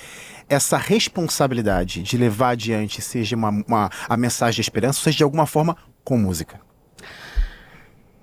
essa 0.48 0.78
responsabilidade 0.78 2.02
de 2.04 2.18
levar 2.18 2.52
adiante, 2.52 3.02
seja 3.02 3.36
uma, 3.36 3.50
uma 3.68 3.90
a 4.08 4.16
mensagem 4.16 4.56
de 4.56 4.62
esperança, 4.62 5.02
seja 5.02 5.18
de 5.18 5.24
alguma 5.24 5.46
forma 5.46 5.76
com 6.06 6.18
música? 6.18 6.62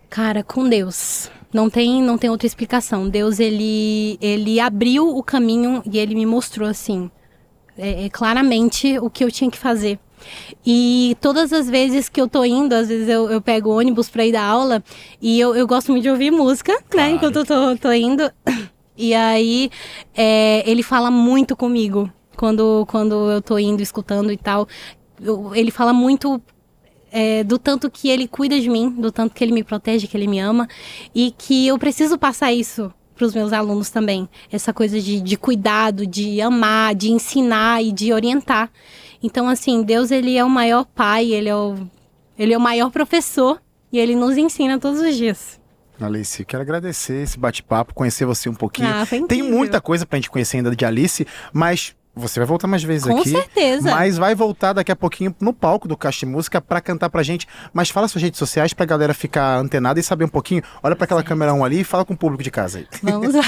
Cara, 0.09 0.43
com 0.43 0.69
Deus. 0.69 1.31
Não 1.53 1.69
tem, 1.69 2.03
não 2.03 2.17
tem 2.17 2.31
outra 2.31 2.47
explicação. 2.47 3.09
Deus, 3.09 3.41
ele, 3.41 4.19
ele 4.21 4.61
abriu 4.61 5.09
o 5.09 5.23
caminho 5.23 5.83
e 5.91 5.99
ele 5.99 6.15
me 6.15 6.25
mostrou, 6.25 6.69
assim, 6.69 7.11
é, 7.77 8.05
é, 8.05 8.09
claramente 8.09 8.99
o 8.99 9.11
que 9.11 9.25
eu 9.25 9.31
tinha 9.31 9.51
que 9.51 9.59
fazer. 9.59 9.99
E 10.65 11.17
todas 11.21 11.53
as 11.53 11.69
vezes 11.69 12.09
que 12.09 12.21
eu 12.21 12.29
tô 12.29 12.45
indo, 12.45 12.75
às 12.75 12.89
vezes 12.89 13.09
eu, 13.09 13.31
eu 13.31 13.41
pego 13.41 13.71
ônibus 13.71 14.09
pra 14.09 14.27
ir 14.27 14.33
dar 14.33 14.45
aula 14.45 14.85
e 15.21 15.41
eu, 15.41 15.57
eu 15.57 15.67
gosto 15.67 15.91
muito 15.91 16.03
de 16.03 16.11
ouvir 16.11 16.31
música, 16.31 16.73
né, 16.73 16.79
claro. 16.89 17.11
né? 17.11 17.17
Enquanto 17.17 17.37
eu 17.37 17.45
tô, 17.47 17.77
tô 17.77 17.93
indo. 17.93 18.31
E 18.97 19.15
aí, 19.15 19.71
é, 20.15 20.63
ele 20.71 20.83
fala 20.83 21.11
muito 21.11 21.57
comigo 21.57 22.13
quando, 22.37 22.85
quando 22.87 23.31
eu 23.31 23.41
tô 23.41 23.59
indo, 23.59 23.83
escutando 23.83 24.31
e 24.31 24.37
tal. 24.37 24.69
Eu, 25.23 25.55
ele 25.55 25.71
fala 25.71 25.93
muito 25.93 26.41
é, 27.11 27.45
do 27.45 27.59
tanto 27.59 27.91
que 27.91 28.09
ele 28.09 28.27
cuida 28.29 28.61
de 28.61 28.69
mim, 28.69 28.91
do 28.91 29.11
tanto 29.11 29.35
que 29.35 29.43
ele 29.43 29.53
me 29.53 29.65
protege, 29.65 30.07
que 30.07 30.17
ele 30.17 30.27
me 30.27 30.39
ama 30.39 30.69
e 31.15 31.33
que 31.37 31.67
eu 31.67 31.79
preciso 31.79 32.19
passar 32.19 32.53
isso 32.53 32.93
para 33.15 33.27
os 33.27 33.35
meus 33.35 33.53
alunos 33.53 33.91
também. 33.91 34.29
Essa 34.51 34.73
coisa 34.73 35.01
de, 35.01 35.21
de 35.21 35.37
cuidado, 35.37 36.07
de 36.07 36.41
amar, 36.41 36.95
de 36.95 37.11
ensinar 37.11 37.83
e 37.83 37.93
de 37.93 38.13
orientar. 38.13 38.71
Então, 39.23 39.49
assim, 39.49 39.83
Deus, 39.83 40.11
ele 40.11 40.37
é 40.37 40.45
o 40.45 40.49
maior 40.49 40.87
pai, 40.87 41.33
ele 41.33 41.49
é 41.49 41.55
o, 41.55 41.77
ele 42.39 42.55
é 42.55 42.57
o 42.57 42.61
maior 42.61 42.91
professor 42.91 43.61
e 43.93 43.99
ele 43.99 44.15
nos 44.15 44.39
ensina 44.39 44.79
todos 44.79 45.01
os 45.01 45.15
dias. 45.15 45.61
Alice, 46.01 46.43
quero 46.47 46.63
agradecer 46.63 47.23
esse 47.23 47.39
bate-papo, 47.39 47.93
conhecer 47.93 48.25
você 48.25 48.49
um 48.49 48.55
pouquinho. 48.55 48.89
Ah, 48.89 49.07
Tem 49.29 49.43
muita 49.43 49.83
coisa 49.83 50.07
pra 50.07 50.17
gente 50.17 50.31
conhecer 50.31 50.57
ainda 50.57 50.75
de 50.75 50.85
Alice, 50.87 51.27
mas 51.53 51.95
você 52.15 52.41
vai 52.41 52.47
voltar 52.47 52.67
mais 52.67 52.83
vezes 52.83 53.07
Com 53.07 53.21
aqui. 53.21 53.31
certeza. 53.31 53.91
Mas 53.91 54.19
vai 54.19 54.35
voltar 54.35 54.73
daqui 54.73 54.91
a 54.93 54.97
pouquinho 54.97 55.35
no 55.41 55.53
palco 55.53 55.87
do 55.87 55.97
Caixa 55.97 56.27
Música 56.27 56.61
pra 56.61 56.81
cantar 56.81 57.09
pra 57.09 57.23
gente. 57.23 57.47
Mas 57.73 57.91
fala 57.91 58.09
suas 58.09 58.23
redes 58.23 58.39
sociais 58.39 58.75
pra 58.75 58.85
galera 58.85 59.15
ficar 59.15 59.59
antenada 59.59 60.01
e 60.01 60.03
saber 60.03 60.25
um 60.25 60.29
pouquinho. 60.29 60.63
Olha 60.83 60.97
pra 60.97 61.05
aquela 61.05 61.23
câmera 61.23 61.55
1 61.55 61.65
ali 61.65 61.81
e 61.81 61.85
fala 61.85 62.05
com 62.05 62.15
o 62.15 62.17
público 62.17 62.43
de 62.43 62.51
casa 62.51 62.79
aí. 62.79 62.87
Vamos 63.03 63.35
lá. 63.35 63.43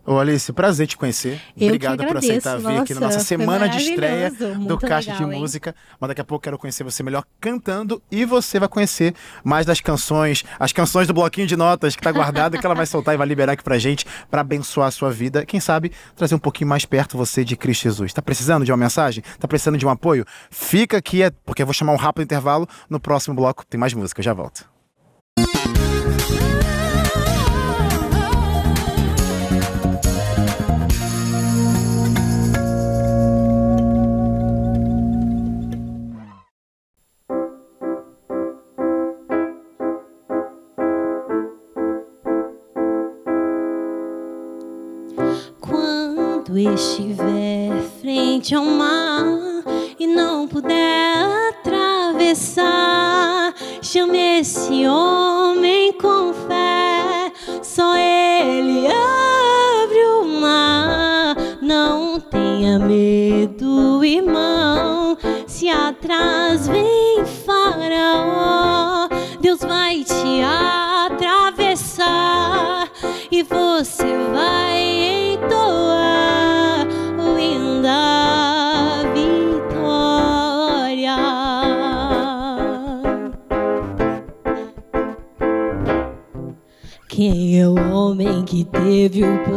Ô 0.10 0.18
Alice, 0.18 0.52
prazer 0.52 0.88
te 0.88 0.98
conhecer. 0.98 1.40
Eu 1.56 1.68
Obrigado 1.68 2.04
por 2.04 2.18
aceitar 2.18 2.58
vir 2.58 2.80
aqui 2.80 2.96
na 2.96 3.02
Nossa, 3.02 3.20
semana 3.20 3.70
de 3.70 3.78
estreia 3.78 4.32
do 4.32 4.76
Caixa 4.76 5.12
legal, 5.12 5.30
de 5.30 5.36
hein? 5.36 5.40
Música. 5.40 5.76
Mas 6.00 6.08
daqui 6.08 6.22
a 6.22 6.24
pouco 6.24 6.42
quero 6.42 6.58
conhecer 6.58 6.84
você 6.84 7.04
melhor 7.04 7.24
cantando 7.40 8.02
e 8.10 8.26
você 8.26 8.58
vai 8.58 8.68
conhecer 8.68 9.14
mais 9.44 9.68
das 9.68 9.80
canções, 9.82 10.44
as 10.60 10.74
canções 10.74 11.06
do 11.06 11.14
bloquinho 11.14 11.46
de 11.46 11.56
notas 11.56 11.96
que 11.96 12.02
tá 12.02 12.12
guardado 12.12 12.58
que 12.58 12.66
ela 12.66 12.74
vai 12.74 12.88
soltar 12.88 13.14
e 13.14 13.20
vai 13.20 13.28
liberar 13.28 13.52
aqui 13.54 13.64
pra 13.64 13.78
gente 13.78 14.04
pra 14.32 14.42
abençoar 14.42 14.88
a 14.88 14.92
sua 14.92 15.12
vida. 15.12 15.46
Quem 15.46 15.60
sabe 15.60 15.92
trazer 16.16 16.34
um 16.34 16.40
pouquinho 16.40 16.68
mais 16.72 16.86
perto 16.86 17.16
você 17.16 17.46
de 17.46 17.56
Cristo 17.56 17.84
Jesus. 17.84 18.12
Tá 18.12 18.22
precisando 18.24 18.66
de 18.66 18.72
uma 18.72 18.78
mensagem? 18.78 19.24
Tá 19.38 19.48
precisando 19.48 19.78
de 19.78 19.86
um 19.86 19.92
apoio? 19.92 20.26
Fica 20.50 20.98
aqui, 20.98 21.22
é- 21.22 21.30
porque 21.46 21.62
eu 21.62 21.68
vou 21.68 21.74
chamar 21.74 21.94
um 21.94 21.98
rápido 21.98 22.24
intervalo. 22.24 22.68
No 22.90 23.00
próximo 23.00 23.36
bloco 23.36 23.64
tem 23.64 23.80
mais 23.80 23.94
música, 23.94 24.22
eu 24.22 24.26
já 24.26 24.34
volto. 24.34 24.66
Quando 25.38 25.79
frente 48.50 48.56
ao 48.56 48.66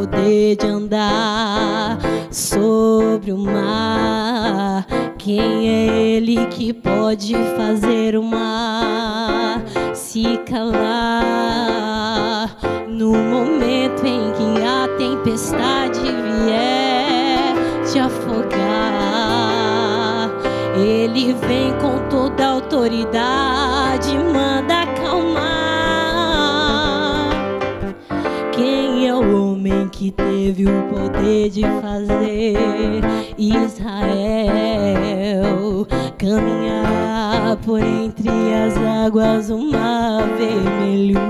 poder 0.02 0.56
de 0.56 0.66
andar 0.66 1.96
sobre 2.30 3.30
o 3.32 3.38
mar? 3.38 4.84
Quem 5.16 5.68
é 5.68 5.86
ele 6.16 6.44
que 6.46 6.72
pode 6.72 7.34
fazer 7.56 8.16
o 8.16 8.22
mar 8.22 9.62
se 9.94 10.38
calar? 10.38 11.30
No 12.88 13.12
momento 13.12 14.04
em 14.04 14.32
que 14.32 14.64
a 14.64 14.88
tempestade 14.98 16.00
vier 16.00 17.54
te 17.88 18.00
afogar, 18.00 18.58
ele 20.76 21.32
vem 21.34 21.72
com 21.80 22.08
toda 22.08 22.44
autoridade, 22.44 24.01
que 30.02 30.10
teve 30.10 30.66
o 30.66 30.82
poder 30.88 31.48
de 31.48 31.62
fazer 31.62 33.00
Israel 33.38 33.86
caminhar 36.18 37.56
por 37.64 37.78
entre 37.78 38.28
as 38.28 38.76
águas 39.06 39.48
o 39.48 39.58
mar 39.70 40.24
vermelho? 40.36 41.20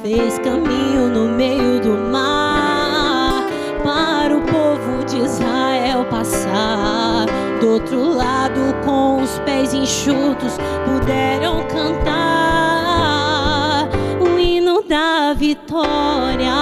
Fez 0.00 0.38
caminho 0.38 1.08
no 1.08 1.28
meio 1.28 1.80
do 1.80 1.98
mar 2.12 3.44
para 3.82 4.36
o 4.36 4.42
povo 4.42 5.04
de 5.04 5.24
Israel 5.24 6.04
passar. 6.08 7.26
Do 7.60 7.68
outro 7.68 8.14
lado, 8.14 8.60
com 8.84 9.20
os 9.24 9.40
pés 9.40 9.74
enxutos, 9.74 10.56
puderam 10.86 11.66
cantar 11.66 12.41
da 14.88 15.34
vitória. 15.34 16.52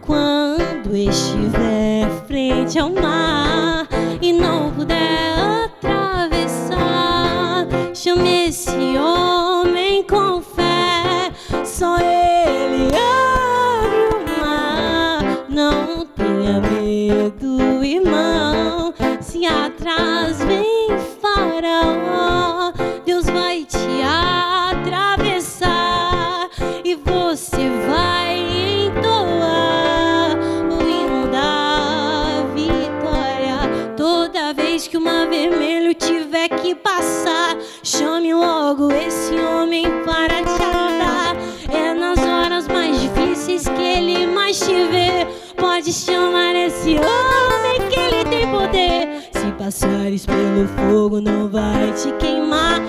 Quando 0.00 0.96
estiver 0.96 2.08
frente 2.26 2.78
ao 2.78 2.90
mar 2.90 3.86
e 4.20 4.32
não 4.32 4.70
puder 4.70 5.64
atravessar, 5.64 7.66
chame 7.94 8.46
esse 8.48 8.96
homem 8.96 10.02
com 10.04 10.40
fé. 10.40 11.32
Só 11.64 11.98
ele 11.98 12.90
abre 12.94 14.14
o 14.14 14.24
mar. 14.40 15.44
Não 15.48 16.06
tenha 16.06 16.60
medo, 16.60 17.82
irmão. 17.84 18.94
Se 19.20 19.44
atrás 19.46 20.38
vem 20.44 20.96
Faraó, 21.20 22.25
pelo 50.24 50.66
fogo, 50.68 51.20
não 51.20 51.48
vai 51.48 51.92
te 51.92 52.12
queimar. 52.12 52.80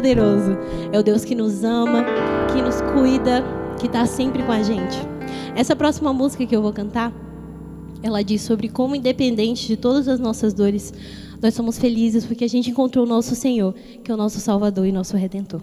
Todo-Poderoso. 0.00 0.56
É 0.92 0.98
o 0.98 1.02
Deus 1.02 1.24
que 1.24 1.34
nos 1.34 1.62
ama, 1.62 2.04
que 2.52 2.62
nos 2.62 2.80
cuida, 2.92 3.44
que 3.78 3.86
está 3.86 4.06
sempre 4.06 4.42
com 4.42 4.52
a 4.52 4.62
gente. 4.62 4.96
Essa 5.54 5.76
próxima 5.76 6.12
música 6.12 6.46
que 6.46 6.56
eu 6.56 6.62
vou 6.62 6.72
cantar, 6.72 7.12
ela 8.02 8.22
diz 8.22 8.40
sobre 8.42 8.68
como, 8.68 8.96
independente 8.96 9.66
de 9.66 9.76
todas 9.76 10.08
as 10.08 10.18
nossas 10.18 10.54
dores, 10.54 10.92
nós 11.40 11.54
somos 11.54 11.78
felizes 11.78 12.24
porque 12.24 12.44
a 12.44 12.48
gente 12.48 12.70
encontrou 12.70 13.04
o 13.04 13.08
nosso 13.08 13.34
Senhor, 13.34 13.74
que 14.02 14.10
é 14.10 14.14
o 14.14 14.16
nosso 14.16 14.40
Salvador 14.40 14.86
e 14.86 14.92
nosso 14.92 15.16
Redentor. 15.16 15.60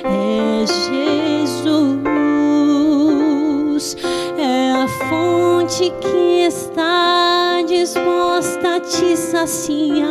é 0.04 0.66
Jesus 0.66 2.06
é 4.38 4.72
a 4.72 4.88
fonte 5.10 5.92
que 6.02 6.46
está 6.46 7.62
disposta 7.68 8.76
a 8.76 8.80
te 8.80 9.16
saciar. 9.18 10.05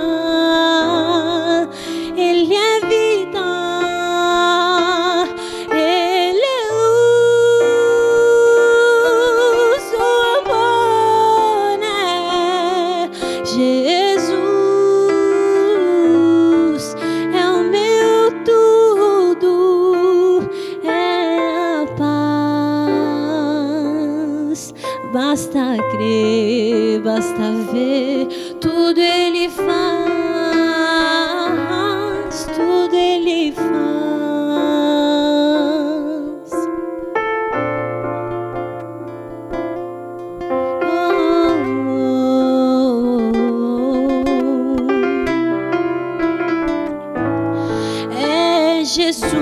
Jesus, 48.95 49.33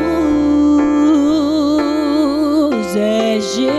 é 2.96 3.38
Jesus, 3.38 3.74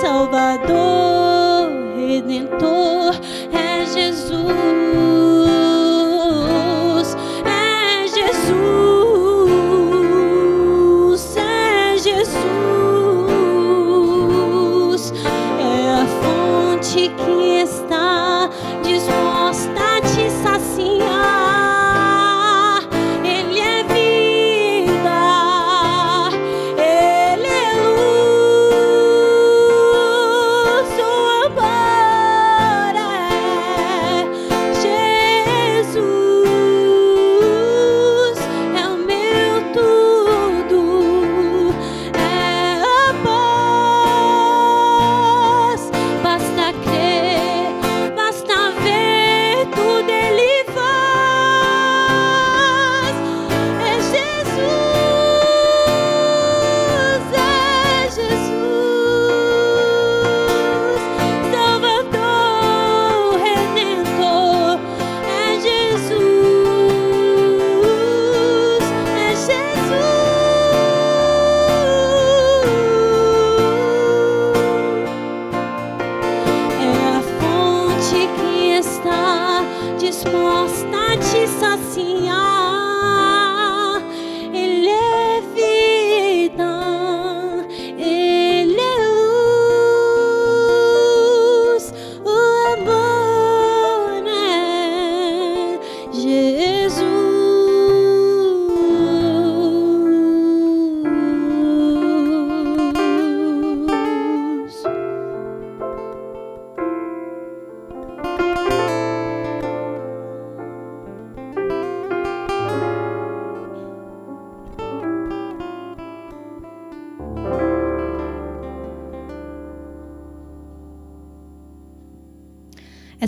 Salvador, 0.00 1.70
Redentor, 1.96 3.14
é 3.52 3.86
Jesus, 3.86 4.77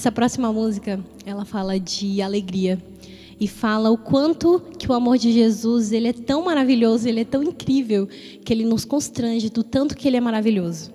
Essa 0.00 0.10
próxima 0.10 0.50
música, 0.50 0.98
ela 1.26 1.44
fala 1.44 1.78
de 1.78 2.22
alegria 2.22 2.82
e 3.38 3.46
fala 3.46 3.90
o 3.90 3.98
quanto 3.98 4.58
que 4.78 4.90
o 4.90 4.94
amor 4.94 5.18
de 5.18 5.30
Jesus, 5.30 5.92
ele 5.92 6.08
é 6.08 6.12
tão 6.14 6.42
maravilhoso, 6.42 7.06
ele 7.06 7.20
é 7.20 7.24
tão 7.26 7.42
incrível, 7.42 8.08
que 8.42 8.50
ele 8.50 8.64
nos 8.64 8.86
constrange 8.86 9.50
do 9.50 9.62
tanto 9.62 9.94
que 9.94 10.08
ele 10.08 10.16
é 10.16 10.20
maravilhoso. 10.22 10.90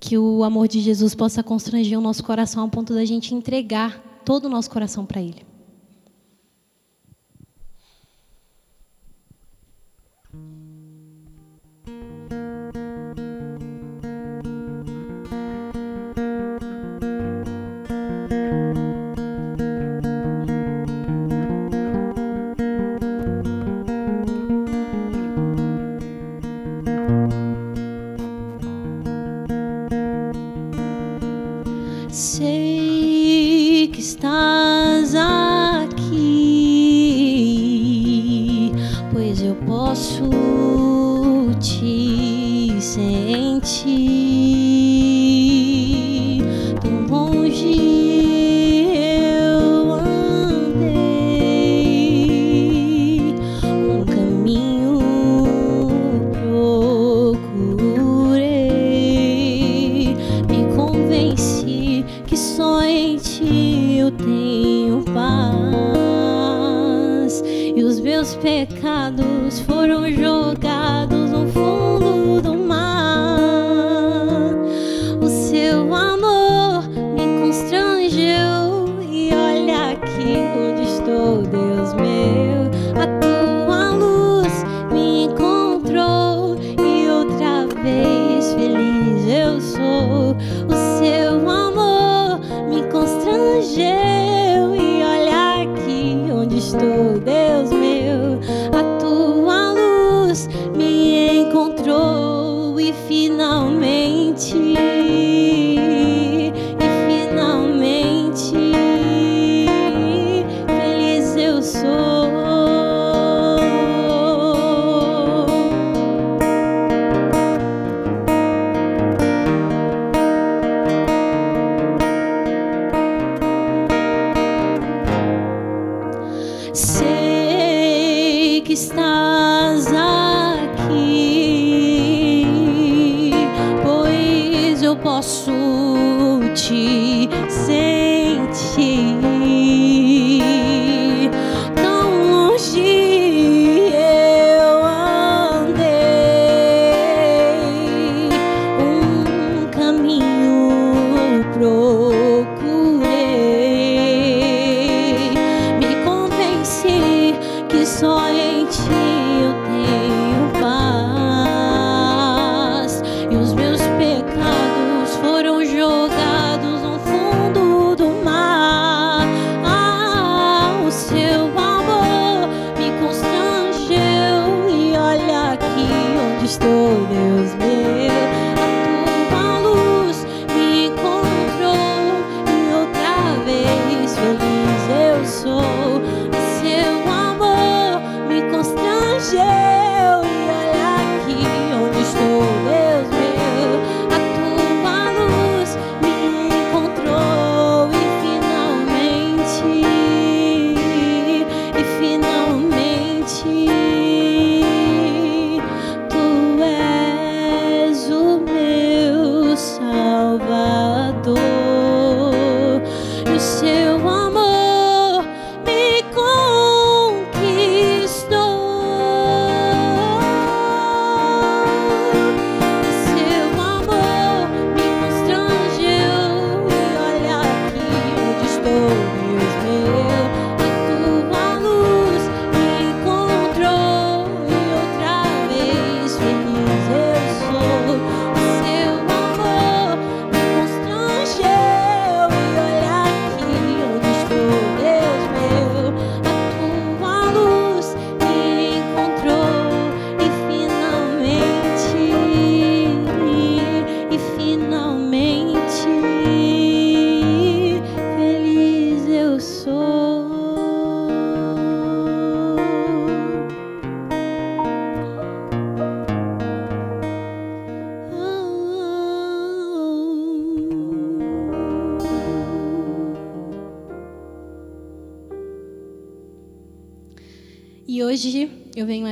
Que 0.00 0.18
o 0.18 0.42
amor 0.42 0.66
de 0.66 0.80
Jesus 0.80 1.14
possa 1.14 1.44
constranger 1.44 1.96
o 1.96 2.02
nosso 2.02 2.24
coração 2.24 2.64
ao 2.64 2.68
ponto 2.68 2.92
da 2.92 3.04
gente 3.04 3.32
entregar 3.32 4.02
todo 4.24 4.46
o 4.46 4.48
nosso 4.48 4.68
coração 4.68 5.06
para 5.06 5.22
ele. 5.22 5.46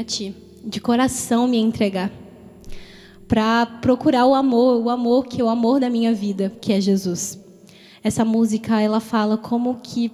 Ti, 0.05 0.35
de 0.65 0.81
coração 0.81 1.49
me 1.49 1.59
entregar, 1.59 2.11
para 3.27 3.65
procurar 3.67 4.27
o 4.27 4.35
amor, 4.35 4.83
o 4.83 4.91
amor 4.91 5.27
que 5.27 5.41
é 5.41 5.45
o 5.45 5.49
amor 5.49 5.81
da 5.81 5.89
minha 5.89 6.13
vida, 6.13 6.53
que 6.61 6.73
é 6.73 6.81
Jesus. 6.81 7.41
Essa 8.05 8.25
música 8.25 8.81
ela 8.81 9.01
fala 9.01 9.37
como 9.37 9.77
que 9.83 10.11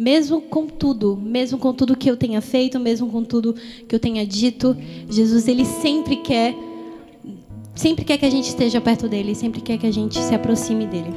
mesmo 0.00 0.40
com 0.40 0.66
tudo, 0.66 1.14
mesmo 1.14 1.58
com 1.58 1.74
tudo 1.74 1.94
que 1.94 2.10
eu 2.10 2.16
tenha 2.16 2.40
feito, 2.40 2.80
mesmo 2.80 3.10
com 3.10 3.22
tudo 3.22 3.54
que 3.86 3.94
eu 3.94 4.00
tenha 4.00 4.24
dito, 4.26 4.74
Jesus 5.10 5.46
ele 5.46 5.66
sempre 5.66 6.16
quer 6.16 6.56
sempre 7.74 8.04
quer 8.04 8.16
que 8.16 8.24
a 8.24 8.30
gente 8.30 8.48
esteja 8.48 8.80
perto 8.80 9.08
dele, 9.08 9.34
sempre 9.34 9.60
quer 9.60 9.76
que 9.76 9.86
a 9.86 9.92
gente 9.92 10.18
se 10.18 10.34
aproxime 10.34 10.86
dele. 10.86 11.12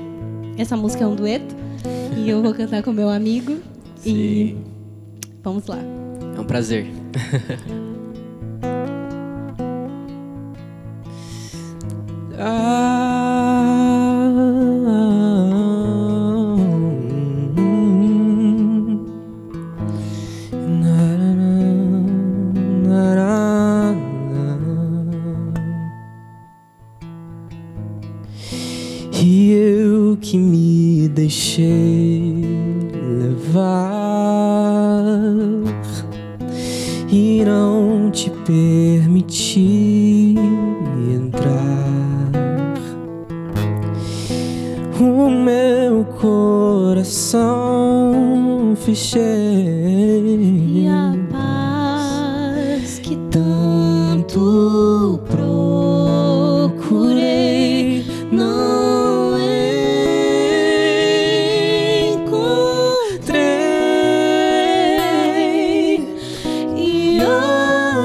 Essa 0.57 0.75
música 0.75 1.03
é 1.03 1.07
um 1.07 1.15
dueto 1.15 1.55
e 2.17 2.29
eu 2.29 2.41
vou 2.41 2.53
cantar 2.53 2.83
com 2.83 2.91
meu 2.91 3.09
amigo 3.09 3.57
Sim. 3.95 4.11
e 4.11 4.57
vamos 5.41 5.65
lá. 5.67 5.79
É 6.35 6.39
um 6.39 6.45
prazer. 6.45 6.87
I 12.45 12.82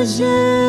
je 0.09 0.68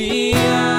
confiar. 0.00 0.69